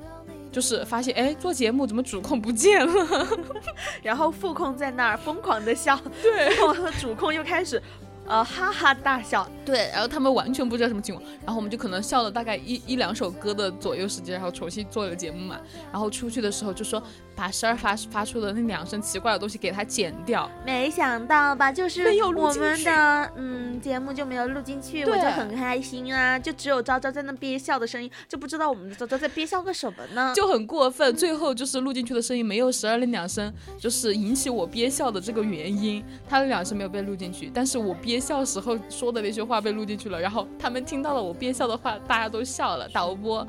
[0.53, 3.27] 就是发现哎，做节目怎么主控不见了？
[4.03, 7.81] 然后副控在那儿疯狂的笑，对，然后主控又开始。
[8.25, 15.59] 呃，哈哈大笑，对，然后他们完全不知道什么情况，然后我们就可能笑了大概一一两首歌的左右时间，然后重新做了节目嘛，
[15.91, 17.01] 然后出去的时候就说
[17.35, 30.31] 把十二发发出的那两声奇怪的东西给它剪掉，没想到吧，就是我们的嗯节目就没有录进去，我就很开心啊，就只有昭昭在那憋笑的声音，就不知道我们的昭昭在憋笑个什么呢？
[30.35, 31.13] 就很过分。
[31.15, 43.47] 最后就是录进去的声音没有十二那两声，就是引起我憋笑的这个原因，他的两声没有被录进去，但是我憋笑时候说的那些话被录进去了，然后他们听到了我憋笑的话，大家都笑了，导播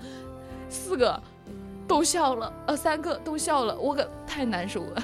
[0.69, 1.21] 四个
[1.87, 5.03] 都笑了，呃，三个都笑了，我可太难受了，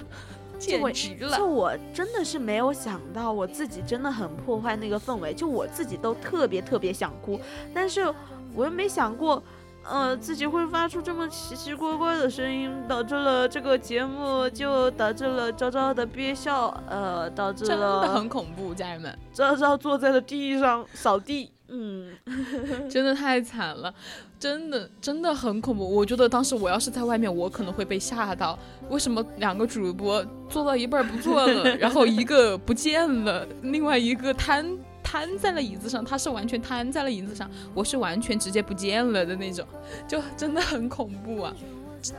[0.58, 1.46] 简我直了就。
[1.46, 7.40] 我真的是没有想到，我自己真的很破坏那个氛围，就我自己都特别特别想哭，
[7.74, 8.12] 但是
[8.54, 9.42] 我又没想过。
[9.82, 21.50] 呃，自己会发出这么奇奇怪怪的声音，导致了这个节目就导致了昭昭的憋笑，呃，导致真的了很恐怖，家人们，昭昭坐在了地上扫地。
[21.72, 22.12] 嗯，
[22.90, 23.94] 真的太惨了，
[24.40, 25.88] 真的真的很恐怖。
[25.88, 28.58] 我觉得当时我要是在外面，我可能会被吓到。
[28.88, 34.66] 为什么两个主播做到一半不做了， 然后一个不见了，另外一个瘫
[35.10, 39.66] 瘫在了椅子上，他是完全瘫在了椅子上，我是完全直接不见了的那种，
[40.06, 41.52] 就真的很恐怖啊！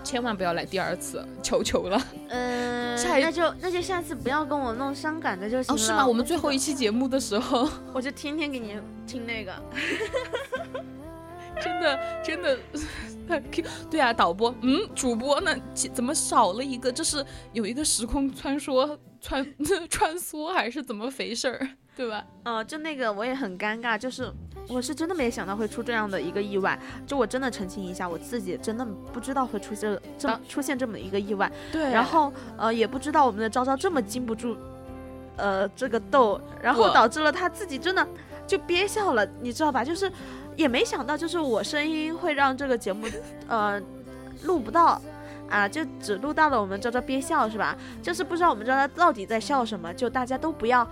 [0.03, 2.01] 千万不要来第二次，求求了。
[2.27, 5.81] 呃，下一那就那就下次不要跟我弄伤感的就行哦，了。
[5.81, 6.05] 是吗？
[6.05, 8.75] 我们最后一期节目的时候， 我就天天给你
[9.07, 9.53] 听那个。
[11.61, 12.59] 真 的真的。
[13.89, 15.55] 对啊，导播，嗯，主播呢？
[15.93, 16.91] 怎么少了一个？
[16.91, 19.45] 这是有一个时空穿梭穿
[19.89, 21.69] 穿梭，还是怎么回事儿？
[21.95, 22.23] 对吧？
[22.43, 24.31] 呃，就那个我也很尴尬，就是
[24.69, 34.57] 我是真的没想到会出这样的一个意外，就我真的澄清一下，我自己真的不知道会出现这么啊出现这么一个意外，对然后呃也不知道我们的昭昭这么禁不住，
[35.37, 38.07] 呃这个逗，然后导致了他自己真的
[38.47, 39.83] 就憋笑了，你知道吧？
[39.83, 40.11] 就是
[40.55, 43.07] 也没想到，就是我声音会让这个节目
[43.47, 43.79] 呃
[44.43, 45.01] 录不到。
[45.49, 47.75] 啊，就只录到了我们昭昭憋笑是吧？
[48.01, 50.87] 就是不知道我们昭昭到底在笑什么，就大家都不要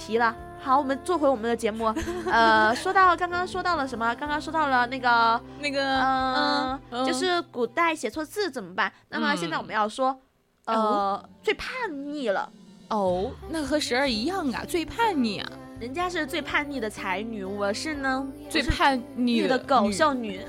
[0.00, 0.34] 提了。
[0.62, 1.94] 好，我们做回我们的节目。
[2.30, 4.14] 呃， 说到刚刚说到了什么？
[4.14, 8.90] 刚刚说到了那个，那个嗯、嗯就是古代写错字怎么办？
[9.10, 10.18] 那么现在我们要说，
[10.64, 11.70] 呃，哦最叛
[12.12, 12.50] 逆了。
[12.88, 20.40] 哦，那和十二一样啊，最叛逆啊，人家是最叛逆的才女，我是呢最叛逆逆的搞，笑女，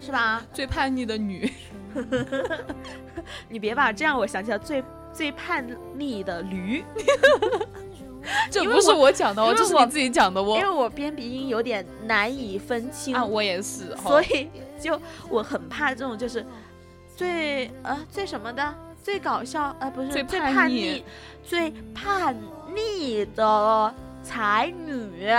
[0.00, 0.42] 是吧？
[0.52, 1.52] 最叛逆的女。
[3.48, 4.82] 你别把这样，我想起了最
[5.12, 5.64] 最叛
[5.94, 6.84] 逆的驴，
[8.50, 10.74] 这不是我我讲的哦，我这是你自己讲的哦因为哦。
[10.74, 14.48] 我编鼻音有点难以分清啊，我也是哦，所以
[14.80, 16.44] 就我很怕这种就是
[17.16, 21.04] 最呃最什么的最搞笑呃不是最叛逆
[21.42, 22.36] 最叛
[22.74, 25.30] 逆的才女。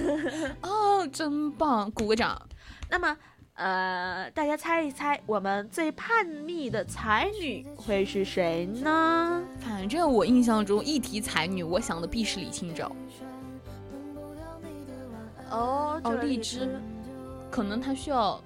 [0.62, 2.40] 哦，真棒，鼓个掌。
[2.88, 3.16] 那么
[3.62, 9.40] 呃大家猜一猜，我们最叛逆的才女会是谁呢？
[9.60, 12.90] 反正我印象中一提才女，我想的必是李清照，
[15.50, 16.68] 哦哦荔枝
[17.52, 18.42] 可能她需要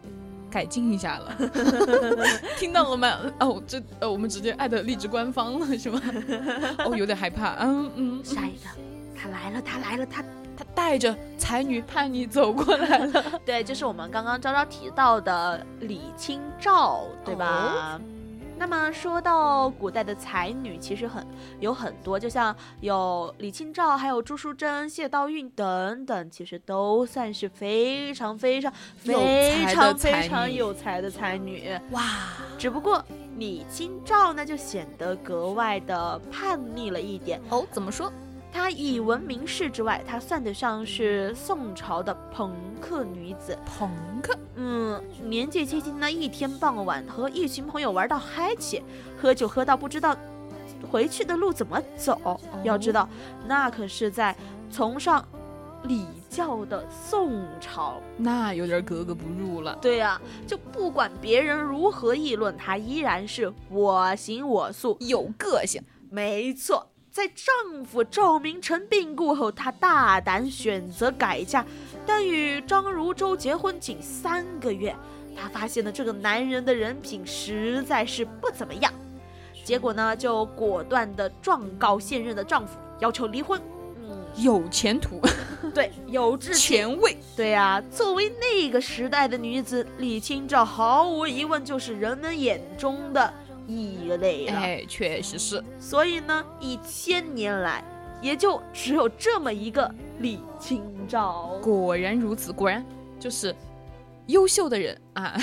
[0.50, 1.34] 改进一下了。
[2.58, 3.18] 听到了吗？
[3.40, 6.00] 哦，这呃，我们直接艾特荔枝官方了是吗？
[6.84, 7.54] 哦，有点害怕。
[7.60, 8.68] 嗯嗯， 下一个，
[9.18, 10.22] 他来了，他来了，他
[10.56, 13.24] 他带着才女叛逆走过来了。
[13.44, 18.00] 对，就是我们刚刚昭昭提到的李清照，对吧？
[18.58, 21.26] 那么说到古代的才女，其实很
[21.60, 31.78] 有很多，就像有李清照，还有朱淑珍、谢道韫等等，其实都算是非常非常非常非常有才的才女。
[31.90, 32.02] 哇，
[32.56, 33.04] 只不过
[33.36, 37.38] 李清照呢，就显得格外的叛逆了一点。
[37.50, 38.10] 哦，怎么说？
[38.56, 43.56] 她以闻名士之外，她算得上是宋朝的朋克女子。
[43.66, 43.90] 朋
[44.22, 48.82] 克嗯，年纪轻轻的一天傍晚，和一群朋友玩到嗨起，
[49.20, 50.16] 喝酒喝到不知道
[50.90, 52.40] 回去的路怎么走。
[52.64, 53.06] 要知道，
[53.46, 54.34] 那可是在
[54.72, 55.22] 崇尚
[55.82, 58.00] 礼教的宋朝。
[58.16, 59.76] 那有点格格不入了。
[59.82, 64.96] 对呀、就不管别人如何议论，她依然是我行我素。
[65.00, 71.64] 有个性，没错，在丈夫赵明诚病故后，她大胆选择改嫁，
[72.04, 74.94] 但与张如舟结婚仅三个月，
[75.34, 78.92] 她发现了这个男人的人品实在是不怎么样，
[79.64, 83.58] 结果呢，就果断的状告现任的丈夫，要求离婚。
[84.06, 85.18] 嗯，有前途，
[85.72, 86.74] 对，有志气。
[86.74, 87.16] 前卫。
[87.34, 93.32] 对呀、作为那个时代的女子，李清照毫无疑问就是人们眼中的
[93.66, 94.52] 异类了。
[94.52, 95.62] 哎，确实是。
[95.78, 97.82] 所以呢，一千年来，
[98.22, 101.58] 也就只有这么一个李清照。
[101.62, 102.84] 果然如此，果然
[103.18, 103.54] 就是
[104.26, 105.36] 优秀的人啊，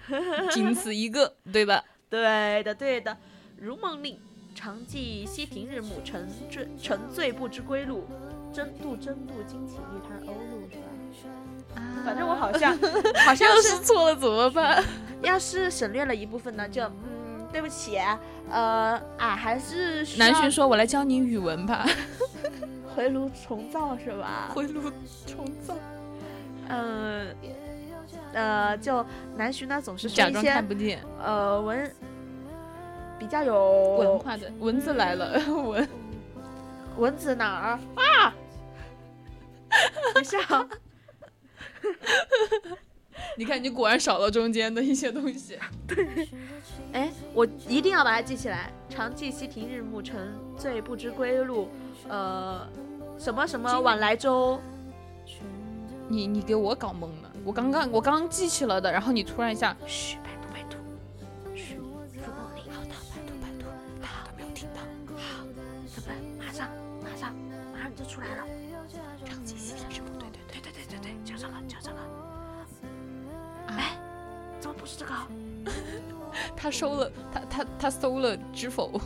[0.52, 1.82] 仅此一个，对吧？
[2.08, 3.16] 对的，对的，
[3.56, 4.18] 如梦令，
[4.54, 8.06] 常记溪亭日暮，沉醉沉醉不知归路。
[8.52, 10.32] 争渡争渡，惊起一滩鸥
[10.68, 10.80] 鹭，
[11.14, 11.28] 是
[11.72, 11.80] 吧？
[12.04, 12.76] 反正我好像
[13.24, 14.82] 好像是错了怎么办？
[15.22, 16.92] 要是省略了一部分呢，就嗯，
[17.52, 17.98] 对不起，
[18.50, 21.86] 呃啊，还是南浔说：“我来教你语文吧。
[22.94, 24.50] 回炉重造是吧？
[24.54, 24.90] 回炉
[25.26, 25.74] 重造，
[26.68, 27.34] 嗯
[28.32, 29.04] 呃，就
[29.36, 31.02] 南浔呢总是说假装一些看不见。
[31.22, 31.92] 呃文
[33.18, 35.88] 比较有文化的蚊子来了，蚊
[36.96, 38.34] 蚊子哪儿啊？
[40.14, 40.68] 等一下啊，
[43.36, 45.58] 你看，你果然少了中间的一些东西。
[45.86, 46.28] 对
[46.92, 48.72] 哎，我一定要把它记起来。
[48.88, 51.68] 常记溪亭日暮，沉醉不知归路。
[52.08, 52.66] 呃，
[53.18, 54.60] 什么什么晚来舟，
[56.08, 60.80] 你你给我搞懵了，我刚刚我刚刚记起了的，然后你突然一下，嘘，拜托拜托，
[61.54, 61.84] 嘘，如
[62.26, 63.70] 梦令，好的，拜托拜托，
[64.02, 64.80] 他，都没有听到。
[65.14, 65.46] 好，
[65.94, 66.68] 怎么马上
[67.00, 67.32] 马上
[67.72, 68.44] 马上就出来了。
[74.90, 75.14] 是这个？
[76.56, 79.00] 他收了，他他他搜了知否？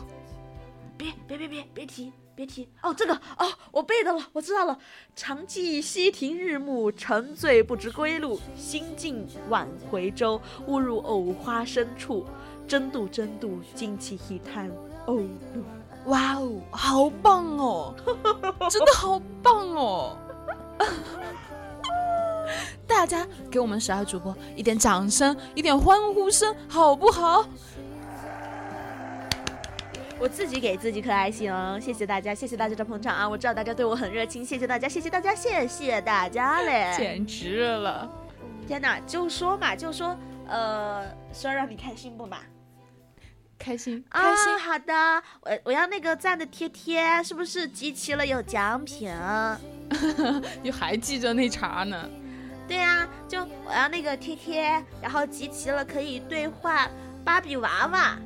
[0.97, 4.77] 别别别别别提别提哦，这个哦，我背的了，我知道了。
[5.15, 8.39] 常记溪亭日暮，沉醉不知归路。
[8.55, 12.25] 兴尽晚回舟，误入藕花深处。
[12.67, 14.71] 争渡争渡，惊起一滩
[15.05, 15.63] 鸥鹭。
[16.05, 17.93] 哇哦，好棒哦，
[18.69, 20.17] 真的好棒哦！
[22.87, 27.47] 大家给我们十二主播一点掌声，一点欢呼声，好不好？
[30.17, 33.27] 我自己给自己颗爱心，谢谢大家，谢谢大家的捧场啊！
[33.27, 36.93] 我知道大家对我很热情，谢谢大家，谢谢大家，谢谢大家嘞！
[36.97, 38.09] 简直了！
[38.65, 40.17] 天哪，就说嘛，就说，
[40.47, 42.37] 呃，说让你开心不嘛？
[43.59, 44.57] 开心，啊，开心！
[44.57, 49.13] 好的，我我要那个赞的贴贴，是不是集齐了有奖品？
[50.63, 52.09] 你还记着那茬呢？
[52.67, 56.89] 对啊、就我要那个贴贴，然后集齐了可以兑换
[57.23, 58.17] 芭比娃娃。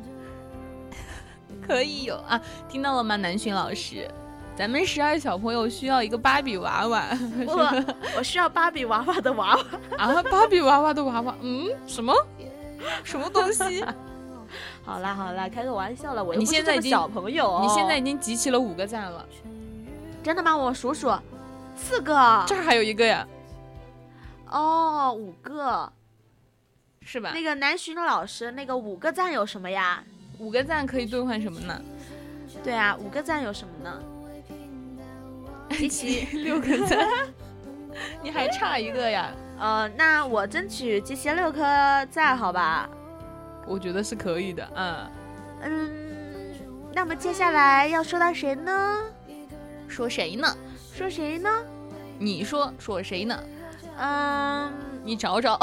[1.66, 4.10] 可以有啊，听到了吗，南浔老师？
[4.56, 7.08] 咱们十二小朋友需要一个芭比娃娃
[7.48, 7.86] 我
[8.18, 9.64] 我需要芭比娃娃的娃娃。
[9.98, 12.14] 啊，芭比娃娃的娃娃，嗯，什么？
[13.04, 13.84] 什么东西？
[14.84, 17.56] 好啦好啦，开个玩笑了，我你现在已经小朋友。
[17.56, 19.26] 哦你现在已经集齐了五个赞了，
[20.24, 20.56] 真的吗？
[20.56, 21.14] 我数数，
[21.76, 22.44] 四个。
[22.48, 23.26] 这儿还有一个呀，
[24.50, 25.92] 哦，五个。
[27.02, 27.32] 是吧？
[27.34, 30.04] 那个南浔老师，那个五个赞有什么呀？
[30.38, 31.82] 五个赞可以兑换什么呢？
[32.64, 34.04] 对啊，五个赞有什么呢？
[35.70, 37.00] 集齐 六个赞，
[38.22, 39.32] 你还差一个呀？
[39.60, 41.62] 呃，那我争取集齐六颗
[42.12, 42.90] 赞，好吧？
[43.68, 45.12] 我觉得是可以的，嗯。
[45.62, 45.92] 嗯，
[46.94, 49.00] 那么接下来要说到谁呢？
[49.88, 50.56] 说谁呢？
[50.94, 51.50] 说谁呢？
[52.18, 53.38] 你说说谁呢？
[54.00, 54.74] 嗯，
[55.04, 55.60] 你找找。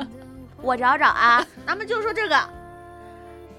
[0.62, 1.46] 我找找啊。
[1.66, 2.36] 咱们就说这个。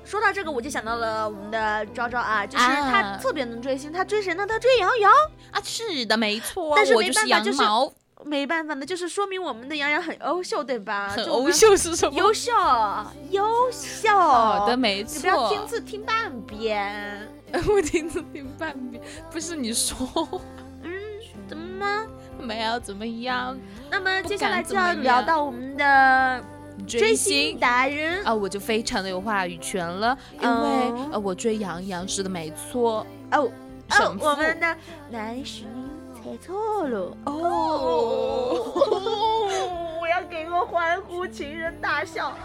[0.03, 4.45] 说到这个，我就想到了我们的昭昭啊，就是他啊特别能追星，他追谁呢？
[4.45, 5.11] 他追杨洋。
[5.49, 7.63] 啊，是的，没错，但是没办法就是，
[8.23, 11.09] 没办法呢，就是说明我们的杨洋很优秀，对吧？
[11.09, 12.15] 很优，秀是什么？
[12.15, 12.51] 优秀，
[13.31, 14.15] 优秀。
[14.15, 15.67] 好的，没错你不要听错。
[15.67, 17.27] 次听半边。
[17.67, 19.01] 我听字听半边，
[19.31, 20.07] 不是你说
[20.83, 20.91] 嗯，
[21.47, 22.05] 怎么吗？
[22.45, 23.57] 没有怎么样？
[23.89, 26.43] 那么接下来就要聊到我们的
[26.87, 28.23] 追星星达人。
[28.23, 33.05] 啊，我就非常的有话语权了，因为、哦呃，我追杨洋是的，没错。
[33.31, 33.49] 哦
[33.99, 34.77] 哦我们的
[35.11, 35.63] 南浔
[36.15, 38.73] 猜错了哦，
[40.01, 42.35] 我要给个欢呼，情人大笑。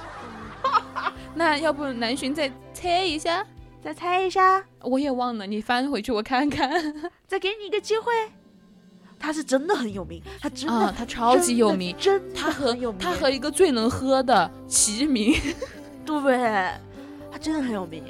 [1.34, 3.44] 那要不南浔再猜一下？
[3.82, 6.70] 再猜一下，我也忘了，你翻回去我看看。
[7.26, 8.12] 再给你一个机会。
[9.20, 12.98] 他是真的很有名，他真的、啊，他超级有名，真的他和很有名。
[12.98, 15.38] 他和一个最能喝的齐名。
[16.06, 16.36] 对，
[17.30, 18.02] 他真的很有名。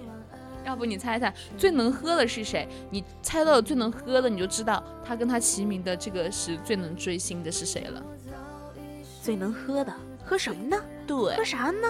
[0.65, 2.69] 要不你猜猜最能喝的是谁？
[2.91, 8.03] 你猜到了最能喝的，你就知道他跟他齐名的这个是最能追星的是谁了。
[9.21, 9.93] 最能喝的，
[10.25, 10.81] 喝什么呢？
[11.09, 11.89] 对喝，啥呢？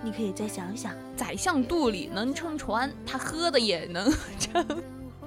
[0.00, 4.64] 你可以再想一想，宰相肚里能撑船，他喝的也能撑。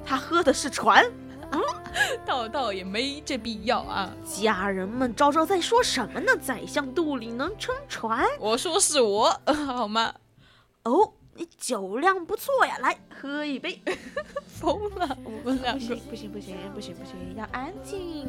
[0.06, 1.04] 他喝的是船。
[2.26, 4.12] 倒倒也没这必要啊。
[4.24, 6.36] 家人们，昭昭在说什么呢？
[6.42, 8.26] 宰相肚里能撑船？
[8.40, 10.14] 我说是我， 好吗？
[10.84, 13.82] 哦，你酒量不错呀，来喝一杯。
[14.62, 18.28] 疯了，我们两个不行不行不行不行不行，要安静。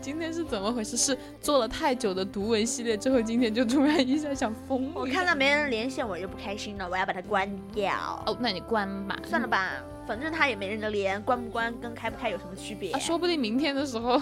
[0.00, 0.96] 今天是怎么回事？
[0.96, 4.92] 是做了太久的读文系列之后，今天就突然一下想疯了。
[4.94, 7.92] 我看到没人连线，我就不开心了，我要把它关掉。
[8.26, 9.72] 哦，那你关吧，算了吧，
[10.06, 12.92] 反正他也没人的连，关不关跟开不开有什么区别？
[12.92, 14.20] 啊，说不定明天的时候，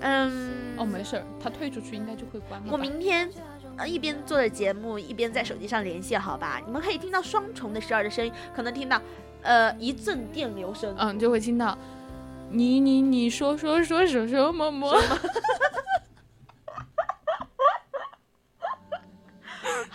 [0.00, 2.66] 嗯，哦，没事儿，他退出去应该就会关了。
[2.70, 3.30] 我明天。
[3.76, 6.60] 呃，一边做着节目，一边在手机上连线，好吧？
[6.66, 9.00] 你们可以听到双重的十二的声音，可能听到，
[9.42, 11.78] 呃，一阵电流声，嗯，就会听到，
[12.50, 14.90] 你你你说说说说什么 么？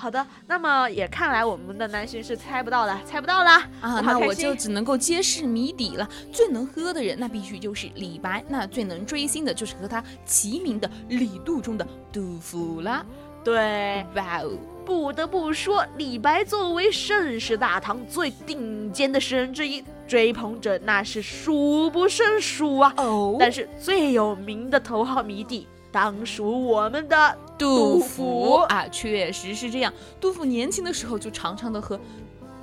[0.04, 4.02] 好的，那么也看来我们的男神是猜不到了，猜不到了啊！
[4.02, 6.06] 那我就只能够揭示谜底了。
[6.30, 13.06] 最能喝的人，那必须就是李白；那最能追星的，就是和他齐名的李杜中的杜甫啦。
[13.46, 14.52] 对，哇哦！
[14.84, 22.94] 不得不说，李白作为盛世大唐最顶尖的诗人之一，追捧者那是数不胜数啊。
[22.98, 29.94] 哦，但是最有名的头号迷弟，当属我们的杜甫啊，确实是这样。
[30.20, 32.00] 杜甫年轻的时候就常常的和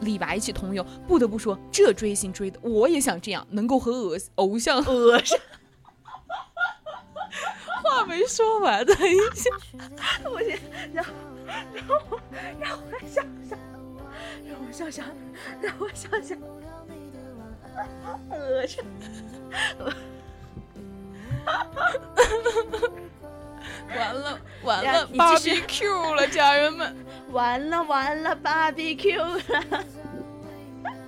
[0.00, 0.84] 李白一起同游。
[1.06, 5.38] 不得不说，这追星追的，我也想这样，能够和偶偶像偶像。
[7.84, 9.48] 话没说完，等一下，
[10.24, 10.58] 不行，
[10.92, 11.04] 让
[11.80, 12.20] 让我
[12.60, 13.56] 让我想想，
[14.44, 15.06] 让我想想，
[15.62, 16.36] 让我想想，
[18.30, 18.84] 恶心，
[23.96, 26.96] 完了完了，barbecue 了，家人们，
[27.32, 29.40] 完了完了，barbecue 了，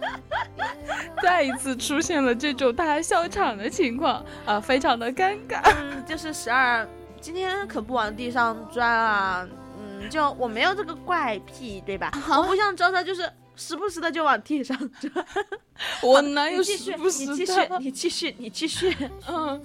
[1.23, 5.61] 再一次出现了这种大笑场的情况啊，非常的尴尬。
[5.81, 6.87] 嗯，就是十二，
[7.21, 9.49] 今天可不往地上钻啊。
[9.79, 12.11] 嗯，就我没有这个怪癖，对吧？
[12.37, 15.13] 我不像招招，就是时不时的就往地上钻。
[16.03, 16.63] 我哪有？
[16.63, 17.79] 时不时你继续，的？
[17.79, 18.97] 你继续，你继续。
[19.29, 19.63] 嗯，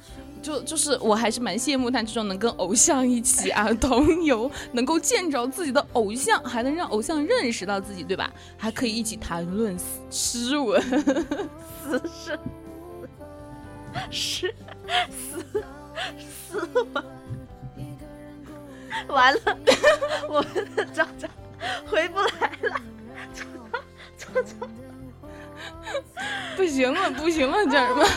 [0.48, 8.32] 就就是我还是蛮羡慕他这种能跟偶像一起啊 同游，能够见着自己的偶像，还能让偶像认识到自己，对吧？
[8.58, 9.78] 还可以一起谈论
[10.10, 10.82] 诗文。
[10.82, 12.40] 斯是
[14.10, 14.56] 诗
[15.10, 15.44] 斯
[16.50, 17.04] 斯文，
[19.10, 19.42] 完了，
[20.30, 21.28] 我们的昭昭
[21.86, 22.80] 回不来了，
[23.34, 23.44] 昭
[24.18, 24.68] 昭昭昭，
[26.56, 28.08] 不行了，不行了，家人们，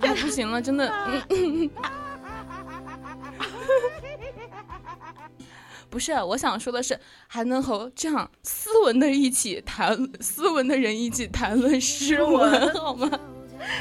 [0.00, 0.88] 哎，不行了，真的。
[1.30, 1.70] 嗯
[5.90, 13.10] 不是，我想说的是，还能和这样斯文的一起谈斯文的人一起谈论诗文，好吗？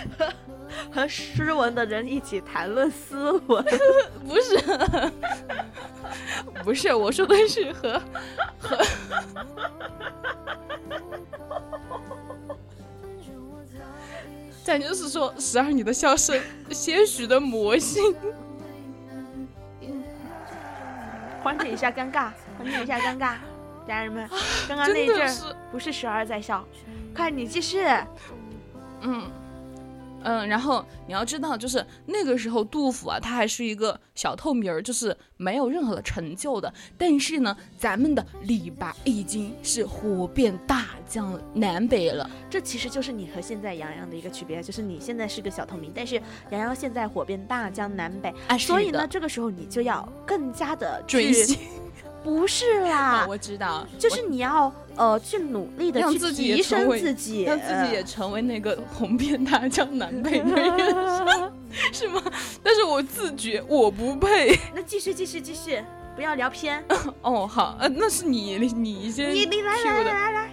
[0.91, 3.64] 和诗文的人一起谈论斯文，
[4.27, 4.57] 不是，
[6.64, 8.02] 不是，我说的是和
[8.57, 8.77] 和。
[14.64, 18.15] 咱就是说，十二你的笑声些许的魔性，
[21.41, 23.36] 缓解一下尴尬，缓解一下尴尬，
[23.88, 24.30] 家人们，
[24.68, 25.36] 刚刚那一阵
[25.72, 26.64] 不是十二在笑，
[27.15, 27.84] 快你继续。
[29.02, 29.23] 嗯
[30.23, 36.73] 嗯，然后你要知道，就是那个时候杜甫啊，他还是一个小透明儿，就是没有任何的成就的。
[36.97, 42.29] 但是呢，咱们的李白已经是火遍大江南北了。
[42.49, 51.57] 这其实就是你和现在杨洋的一个区别，就是你现在是个小透明，但是杨洋现在火遍大江南北，啊是所以呢，这个时候你就要更加的追星，
[52.23, 61.51] 不是啦，啊 我知道，就是你要呃去努力的去让自己提升自己，让自己也成为那个红遍大江南北 的人，
[61.93, 62.21] 是吗？
[62.63, 64.57] 但是我自觉我不配。
[64.75, 65.83] 那继续继续继续，
[66.15, 66.83] 不要聊偏，
[67.21, 70.51] 哦，好，呃，那是你你先你你来来来来来，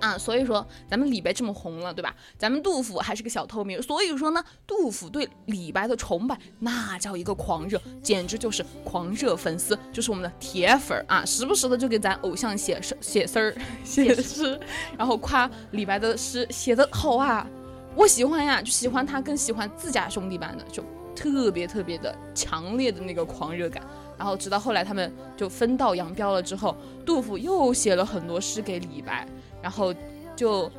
[0.00, 2.14] 啊，所以说咱们李白这么红了，对吧？
[2.38, 13.54] 咱们杜甫还是个小透明，所以说呢，杜甫对李白的崇拜那叫一个狂热，简直就是狂热粉丝，就是我们的铁粉儿啊，时不时的就给咱偶像写诗、写诗儿、
[13.84, 14.58] 写诗，
[14.98, 17.46] 然后夸李白的诗写的好啊，
[17.94, 23.82] 我喜欢呀，就喜欢他，跟喜欢自家兄弟般的，就特别特别的强烈的那个狂热感。
[24.18, 26.74] 然后直到后来他们就分道扬镳了之后，
[27.04, 29.28] 杜甫又写了很多诗给李白，
[29.66, 29.92] 然后
[30.36, 30.70] 就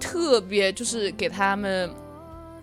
[0.00, 1.88] 特别就是给他们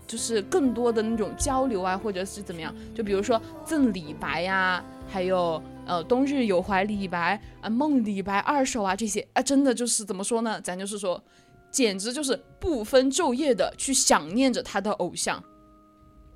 [0.06, 10.60] 就是更多的那种交流啊，或者是怎么样，就比如说赠李白呀、还有呃冬日有怀李白啊、梦李白二首啊这些啊，真的就是怎么说呢？
[10.60, 11.24] 咱就是说
[11.72, 15.42] 简直就是不分昼夜的去想念着他的偶像，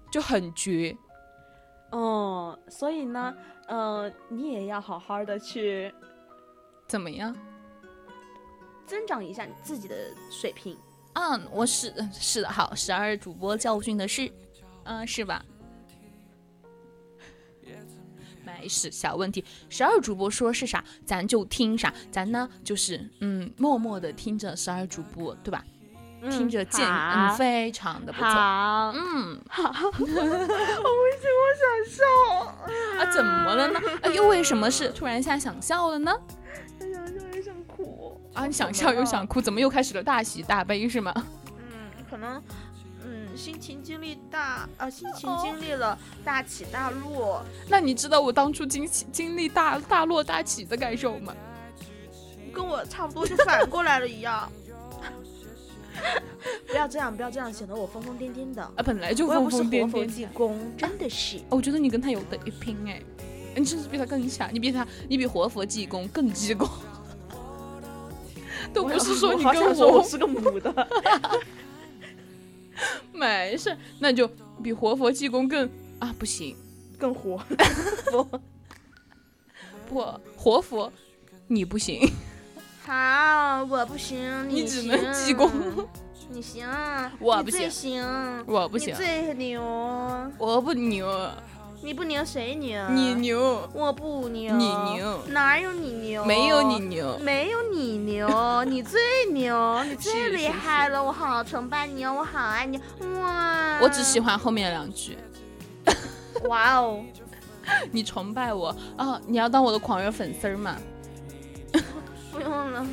[0.10, 0.96] 就很绝。
[1.92, 3.36] 哦，所以呢，
[3.68, 5.94] 呃，你也要好好的去
[6.88, 7.36] 怎么样？
[8.92, 9.96] 增长一下你自己的
[10.30, 10.78] 水平。
[11.14, 14.30] 嗯，我是 是的，好，十二主播教训的是，
[14.84, 15.46] 嗯，是吧？
[18.44, 19.46] 没事，小问题。
[19.70, 21.94] 十二主播说是啥，咱就听啥。
[22.12, 25.64] 咱呢，就是嗯，默默的听着十二主播，对吧？
[26.30, 28.28] 听着见，嗯，非常的不错。
[28.28, 29.72] 嗯，好。
[29.72, 32.04] 我为什么想笑？
[33.00, 33.80] 啊，怎么了呢？
[34.04, 36.14] 啊，又为什么是突然一下想笑了呢？
[38.34, 41.14] 啊，你想笑又想哭，怎么又开始了大喜大悲是吗？
[41.58, 42.42] 嗯，可能。
[43.04, 47.44] 嗯心情经历大啊，心情经历了大起大落。
[47.70, 51.34] 那你知道我当初经经历大大落大起的感受吗？
[52.54, 54.52] 跟我差不多，就反过来了一样。
[56.68, 58.62] 不要这样，不要这样，显得我疯疯癫癫的。
[58.62, 60.06] 啊，本来就疯疯癫癫。
[60.06, 61.40] 济公，真的是。
[61.50, 63.02] 我觉得你跟他有的一拼哎，
[63.56, 66.68] 你甚至比他更强，你比他，你比活佛济公更济公。
[68.74, 70.74] 都不是说你跟我我是个母的。
[73.14, 74.28] 没事，那就
[74.64, 75.70] 比活佛济公更
[76.00, 76.56] 啊，不行，
[76.98, 77.38] 更活
[78.10, 78.24] 佛
[79.88, 80.04] 不
[80.36, 80.92] 活佛，
[81.48, 82.10] 你不行。
[82.84, 85.50] 好，我不行，你只能济公。
[86.34, 86.66] 你行，
[87.20, 88.02] 我不行，
[88.48, 89.62] 我不行，最牛，
[90.38, 91.08] 我不牛。
[91.84, 92.80] 你不牛谁牛？
[92.90, 94.56] 你牛，我不牛。
[94.56, 96.24] 你牛，哪有你牛？
[96.26, 98.28] 没有你牛，没有你牛，
[98.66, 99.00] 你最
[99.32, 102.80] 牛，你最厉害了，我好崇拜你哦，我好爱你，
[103.20, 103.80] 哇！
[103.82, 105.18] 我只喜欢后面两句。
[106.48, 107.04] 哇哦，
[107.92, 109.20] 你崇拜我啊？
[109.26, 110.78] 你要当我的狂热粉丝吗？
[112.32, 112.88] 不用了，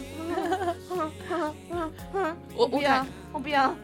[2.57, 3.75] 我不要，我不要，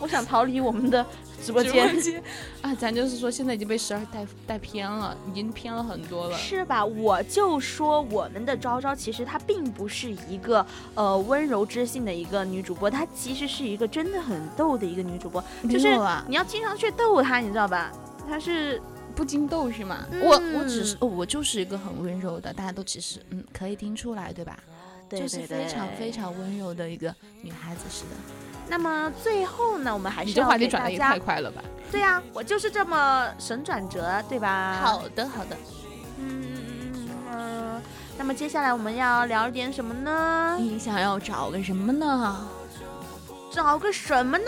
[0.00, 1.06] 我想逃离我们的。
[1.42, 2.22] 直播间
[2.62, 6.84] 啊，咱就是说，现在已经被十二带带偏了，已经偏了很多了，是吧？
[6.84, 10.64] 我就说我们的昭昭，其实她并不是一个
[10.94, 15.88] 呃温柔知性的一个女主播，她其实是一个真的很逗的一个女主播，就是
[16.28, 17.92] 你要经常去逗她，你知道吧？
[18.28, 18.80] 她是
[19.14, 20.06] 不经逗是吗？
[20.22, 24.58] 我我只是我就是一个很温柔的，大家都其实嗯可以听出来，对吧？
[25.10, 28.16] 就是非常非常温柔的一个女孩子，似的。
[28.72, 31.62] 那么最后呢，我们还是要话题转的也太快了吧？
[31.90, 34.80] 对呀，我就是这么神转折，对吧？
[34.80, 35.54] 好的，好的。
[36.18, 37.82] 嗯嗯。
[38.16, 40.56] 那么接下来我们要聊点什么呢？
[40.58, 42.48] 你想要找个什么呢？
[43.50, 44.46] 找个什么呢？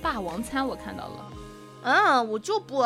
[0.00, 1.32] 霸王餐我看到了。
[1.82, 2.84] 嗯，我就不。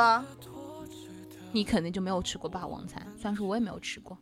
[1.53, 4.17] 你肯定就没有吃过霸王餐，虽然说我也没有吃过。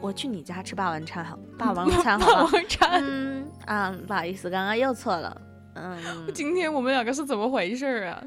[0.00, 2.26] 我去你家吃霸王餐好， 霸王餐好。
[2.26, 5.40] 霸王餐，嗯啊，不好意思，刚刚又错了。
[5.74, 5.98] 嗯，
[6.32, 8.24] 今天我们两个是怎么回事啊？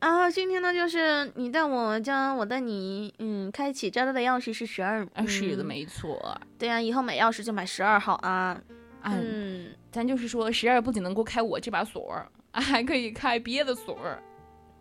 [0.00, 6.40] 啊，今天呢，就是你带我家，我带你，嗯，开启家的钥匙是十二，是的，没错。
[6.58, 8.60] 对呀，以后买钥匙就买十二号啊。
[9.02, 12.20] 嗯，咱就是说，十二不仅能够开我这把锁，
[12.52, 13.96] 还可以开别的锁。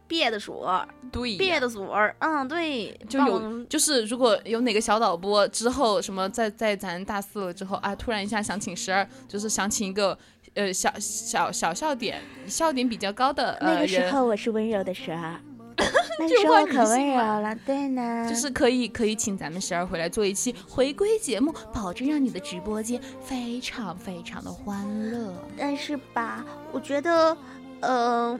[0.07, 10.17] 别的锁，对，别的锁，嗯，对，就有，就是如果有哪个小导播之后什么在在咱大四了之后啊，突然一下想请十二，就是想请一个
[10.55, 15.39] 呃小小小笑点，笑点比较高的那个时候我是温柔的十二，
[16.19, 25.33] 那时候可温柔了，对呢，就是可以可以请咱们十二回来做一期回归节目，保证让你的直播间非常非常的欢乐。
[25.57, 27.37] 但是吧，我觉得，
[27.81, 28.39] 呃。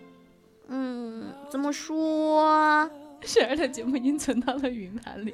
[0.69, 2.89] 嗯，怎么说？
[3.23, 5.33] 雪儿的节目已经存到了云盘里，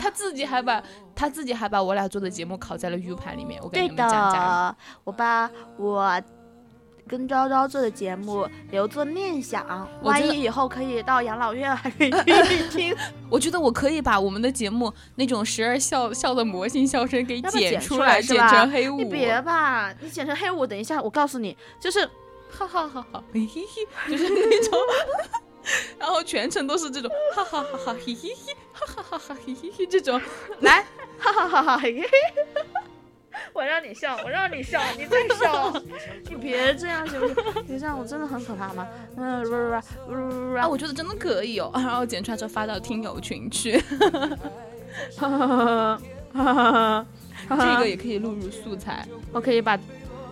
[0.00, 0.82] 他自己还把
[1.14, 3.60] 他自己还把我俩做的节目拷在了 U 盘里面。
[3.62, 6.20] 我跟你们讲讲，我把我
[7.06, 12.96] 跟昭昭做的节目留作念想，万一以后可以到养老院还可以听听。
[13.30, 18.96] 我觉得我可以把我们的节目那种时而笑笑的魔性笑声给剪出来，剪成黑五。
[18.96, 22.08] 你别吧，你剪成黑五，等一下我告诉你，就是。
[22.50, 24.78] 哈哈哈哈，嘿嘿嘿，就是那种，
[25.98, 30.20] 然后全程都是这种，哈哈哈哈，嘿嘿嘿，哈哈哈哈，嘿嘿嘿，这种，
[30.60, 30.84] 来，
[31.18, 32.08] 哈哈哈哈，嘿嘿嘿，
[33.52, 35.72] 我让你笑，我让你笑，你再笑，
[36.28, 37.64] 你别这样行不行？
[37.68, 38.86] 你这样我真的很可怕吗？
[39.16, 39.70] 嗯，不不不
[40.14, 43.78] 不不不，啊，我觉得真的可以哦，然后剪出来之后发到听友群去，
[45.16, 46.00] 哈哈哈
[46.32, 47.06] 哈哈
[47.48, 49.78] 哈，这个也可以录入素材，我可以把。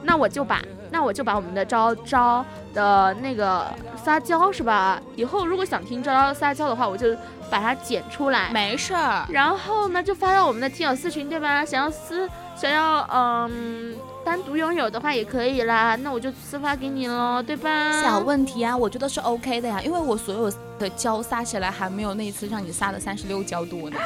[0.03, 3.67] 那我就把那我就把我们的招招的那个
[4.03, 5.01] 撒娇是吧？
[5.17, 7.15] 以后如果想听招招撒娇的话，我就
[7.51, 11.65] 把它剪出来，没事儿，然后呢就发到我们的听友私群，对吧？
[11.65, 13.95] 想要私想要嗯
[14.25, 18.03] 单独拥有的话也可以啦，那我就私发给你喽，对吧？
[18.03, 23.97] 小问题啊，我觉得是 OK 的呀，因为我所有的胶撒起来还没有那一次让你撒的三十六胶多呢。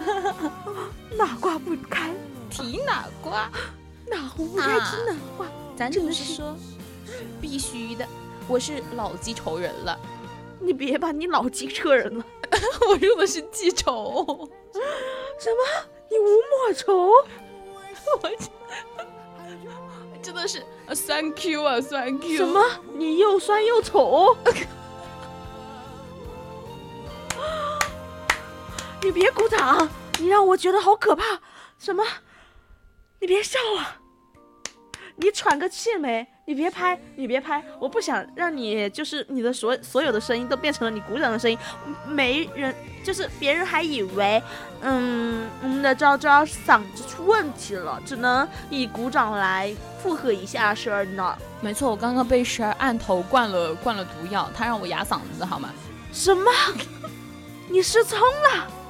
[1.18, 2.10] 哪瓜不开，
[2.50, 3.48] 提哪瓜？
[4.12, 5.46] 哪壶不开啊提哪挂。
[5.76, 6.54] 咱真的是说，
[7.40, 8.06] 必须的。
[8.46, 9.98] 我是老记仇人了，
[10.60, 12.24] 你别把你老记车人了，
[12.88, 14.48] 我用的是记仇。
[15.40, 15.86] 什么？
[16.10, 17.10] 你吴莫愁？
[18.20, 22.36] 我真的是呃 thank you 啊，thank you。
[22.36, 22.60] 什么？
[22.94, 24.36] 你又酸又丑？
[29.02, 31.40] 你别鼓掌，你让我觉得好可怕。
[31.78, 32.04] 什么？
[33.20, 34.01] 你别笑了，
[35.16, 36.26] 你喘个气没？
[36.44, 41.56] 你别拍，你别拍，我不想让你就是你的所所有的声音都变成了你鼓掌的声音，
[42.06, 42.74] 没人
[43.04, 44.42] 就是别人还以为，
[44.80, 49.72] 嗯，我们的昭昭嗓子出问题了，只能以鼓掌来
[50.02, 51.36] 附和一下十儿呢。
[51.60, 55.70] 没错，我刚刚被十儿按头灌了灌了毒药，他让我哑嗓子，好吗？
[56.12, 56.50] 什么？
[57.70, 58.81] 你失聪了？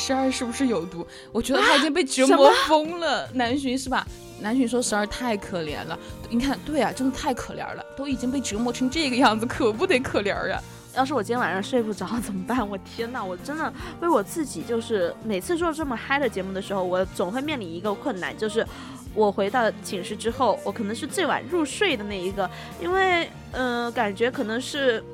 [0.00, 1.06] 十二是不是有毒？
[1.30, 3.28] 我觉得他已经被折磨疯了。
[3.34, 4.06] 南浔是吧？
[4.40, 5.98] 南浔说十二太可怜了。
[6.30, 10.62] 你看，对啊，真的太可怜了，都已经被折磨成这个样子，可不得可怜啊！
[10.96, 12.66] 要是我今天晚上睡不着怎么办？
[12.66, 13.70] 我天呐，我真的
[14.00, 18.66] 为我自己，就是每次做这么嗨的节目的时候，我总会面临一个困难，就是
[19.14, 22.50] 我回到寝室之后，我可能是最晚入睡的那一个，
[22.80, 25.04] 因为嗯、呃感觉可能是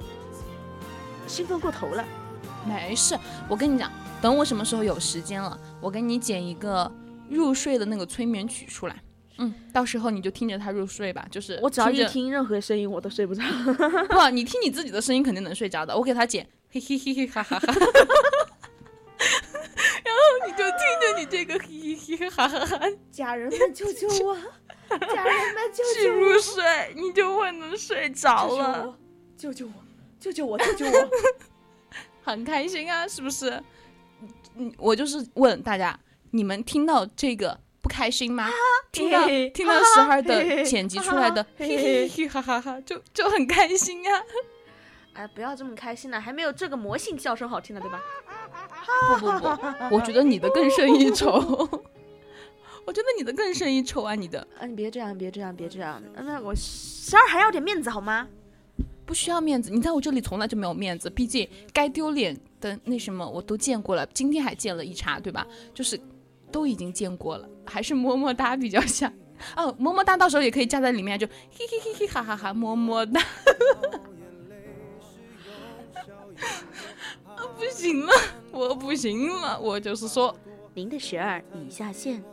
[1.26, 2.04] 兴奋过头了。
[2.64, 3.16] 没事，
[3.48, 3.90] 我跟你讲，
[4.22, 6.90] 等我什么时候有时间了，我给你剪一个
[7.28, 8.96] 入睡的那个催眠曲出来。
[9.38, 11.26] 嗯，到时候你就听着它入睡吧。
[11.30, 13.42] 就是我只要一，听任何声音，我都睡不着。
[14.08, 15.96] 不，你听你自己的声音肯定能睡着的。
[15.96, 17.66] 我给他剪，嘿嘿嘿嘿哈哈哈。
[20.04, 22.80] 然后你就听着你这个嘿嘿嘿哈哈哈
[23.10, 24.34] 家人们救救我！
[24.88, 26.64] 家人们救去入睡，
[26.94, 28.96] 你就会能睡着了，
[29.36, 29.72] 救救我！
[30.18, 30.58] 救救我！
[30.58, 31.10] 救救我！
[32.22, 33.62] 很开心啊，是不是？
[34.56, 35.98] 嗯，我就是问大家，
[36.30, 38.48] 你们听到这个不开心吗？
[38.92, 44.22] 听到嘿嘿听到十二的剪辑出来的嘿嘿嘿 哈哈哈，就就很开心啊！
[45.12, 48.02] 哎，不要这么开心了，还没有这个魔性笑声好听呢，对吧？
[49.18, 51.32] 不不不，我觉得你的更胜一筹，
[52.86, 54.14] 我觉得你的更胜一筹啊！
[54.14, 56.02] 你的啊，你别这样，别这样，别这样。
[56.14, 58.28] 那我十二还要点面子好吗？
[59.06, 65.46] 不需要面子，你在我这里从来就没有面子，毕竟该丢脸的那什么我都见过了，今天还见了一茬，对吧？
[65.72, 65.98] 就是
[66.50, 69.10] 都已经见过了，还是么么哒比较像。
[69.56, 73.20] 哦，么么哒到时候也可以加在里面，就嘿嘿嘿嘿哈哈哈，么么哒。
[77.36, 78.12] 啊，不行了，
[78.50, 80.34] 我不行了，我就是说，
[80.74, 82.24] 您的十二已下线，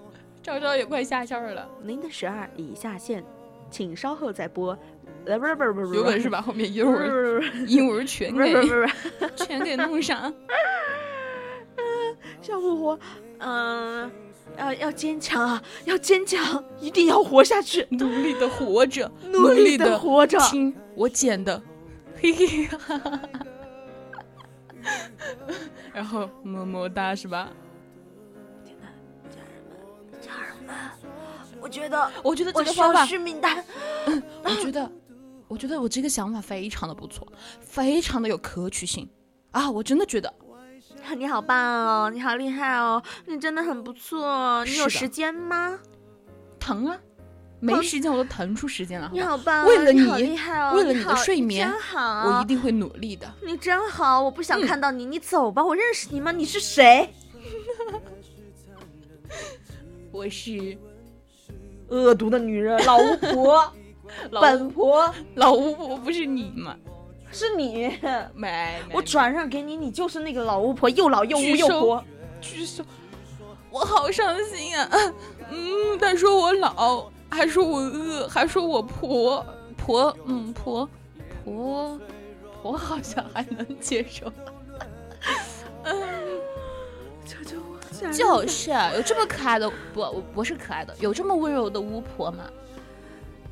[0.42, 3.24] 昭昭也快下线了，您的十二已下线，
[3.70, 4.78] 请稍后再拨。
[5.26, 8.54] 呃，不是不是不是，有本事把后面英文英文全给
[9.36, 10.34] 全给弄上。
[12.42, 13.00] 小虎虎，
[13.40, 14.12] 嗯、
[14.58, 20.38] 要要坚强啊，要坚强，一定要活下去，努力的活着，努力的的活着。
[20.40, 21.62] 听我剪的，
[22.22, 23.20] 嘿嘿哈哈哈。
[25.94, 27.50] 然后么么哒是吧？
[30.20, 30.76] 家人们，
[31.62, 33.64] 我觉得我觉得这个方法，续命丹。
[34.44, 34.92] 我觉得，
[35.54, 37.32] 我觉得我这个想法非常的不错，
[37.62, 39.08] 非常的有可取性
[39.52, 39.70] 啊！
[39.70, 40.34] 我真的觉得
[41.16, 44.66] 你好棒哦，你好厉害哦，你真的很不错。
[44.66, 45.78] 你有时间吗？
[46.60, 46.98] 疼啊，
[47.60, 53.32] 没时间我都腾出时间了，你好棒哦，为了你好厉害哦，为了你的睡眠真好，我一定会努力的。
[53.46, 56.32] 你真好，我不想嗯看到你，你走吧，我认识你吗？
[56.32, 57.14] 你是谁？
[60.12, 60.76] 我是
[61.90, 63.74] 恶毒的女人，老巫婆，老
[64.32, 66.76] 本婆老巫婆，不是你吗？
[67.32, 67.88] 是你，
[68.36, 72.04] 没，没我转让给你，你就是那个老巫婆，又老又污又婆。
[72.40, 72.84] 举手，
[73.72, 74.88] 我好伤心啊！
[75.50, 79.44] 嗯，他说我老，还说我饿，还说我婆
[79.76, 80.88] 婆，嗯婆
[81.44, 82.00] 婆
[82.62, 84.32] 婆好像还能接受。
[87.26, 87.80] 求求我，
[88.14, 92.44] 就是有这么可爱的不，我不是可爱的，有这么温柔的巫婆吗？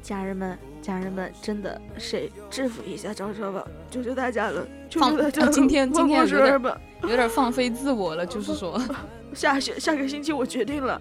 [0.01, 5.47] 家人们，家人们，真的，谁制服一下昭昭吧，求求大家了，求放求大家了。
[5.47, 8.81] 啊今天今天我有点吧，有点放飞自我了，就是说，
[9.33, 10.99] 下下下个星期我决定了，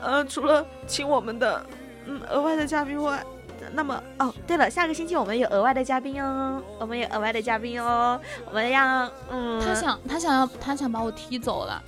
[0.00, 1.64] 呃，除了请我们的
[2.06, 3.24] 嗯额外的嘉宾外，
[3.72, 11.82] 那么哦，对了，下个星期我们有额外的嘉宾哦，我们有额外的嘉宾哦，我们要嗯，他想他想要他想把我踢走了，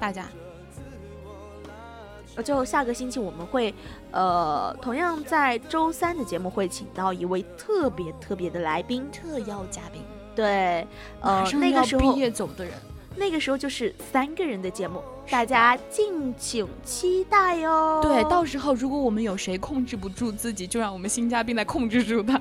[0.00, 0.26] 大家。
[2.42, 3.72] 就下个星期我们会，
[4.14, 10.00] 呃，同样在周三的节目会请到一位特别特别的来宾，特邀嘉宾。
[10.36, 10.86] 对，
[11.20, 12.72] 呃，那个时候毕业走的人，
[13.16, 18.00] 那个时候就是三个人的节目，大家敬请期待哟。
[18.02, 22.40] 对，到时候如果我们有谁控制不住自己，就让我们新嘉宾来控制住他。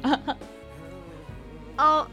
[1.77, 2.07] 哦，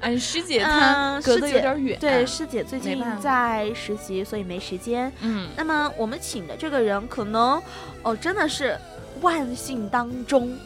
[0.00, 5.12] 嗯，师姐她隔得有点远，对，师姐最近在实习，所以没时间。
[5.20, 7.62] 嗯，那么我们请的这个人，可能
[8.02, 8.76] 哦，真的是
[9.20, 10.58] 万幸当中，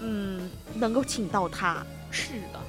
[0.00, 1.84] 嗯，能够请到他。
[2.10, 2.60] 是的，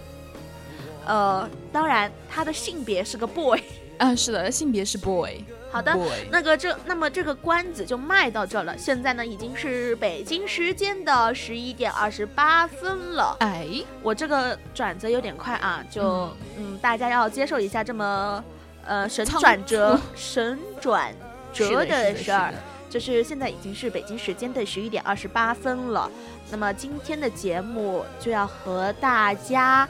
[1.06, 3.62] 呃，当然他的性别是个 boy。
[4.00, 5.44] 啊，是的，性别是 boy。
[5.72, 5.96] 好的，
[6.32, 8.78] 那个这那么这个关子就卖到这了。
[8.78, 13.38] 现在呢已经是北京时间的十一点二十八分了。
[13.40, 13.68] 哎，
[14.02, 18.44] 我这个转折有点快啊，就嗯大家要接受一下这么
[18.84, 21.14] 呃神转折神转
[21.54, 22.54] 折的事儿。
[22.90, 26.10] 就是现在已经是北京时间的十一点二十八分了。
[26.50, 29.88] 那么今天的节目就要和大家。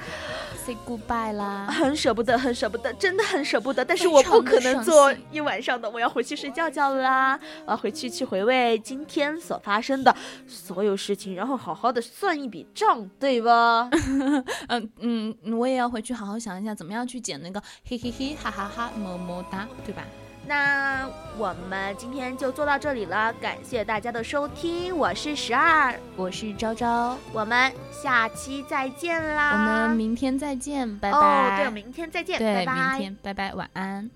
[0.69, 3.83] Say goodbye 啦，很舍不得，很舍不得，真的很舍不得。
[3.83, 7.39] 但是我不可能做一晚上的，我要回去睡觉觉啦。
[7.65, 10.15] 我要回去去回味今天所发生的
[10.47, 13.89] 所有事情，然后好好的算一笔账，对吧？
[14.69, 20.03] 嗯嗯，我也要回去好好想一下，怎么样去剪那个嘿嘿嘿哈哈哈么么哒，对吧？
[20.47, 21.07] 那
[21.37, 31.17] 我们今天就做到这里了，感谢大家的收听，我是十二，我是昭昭，我们下期再见啦，我们明天再见，拜拜。
[31.17, 34.09] 哦，对，明天再见，拜拜，明天拜拜，晚安。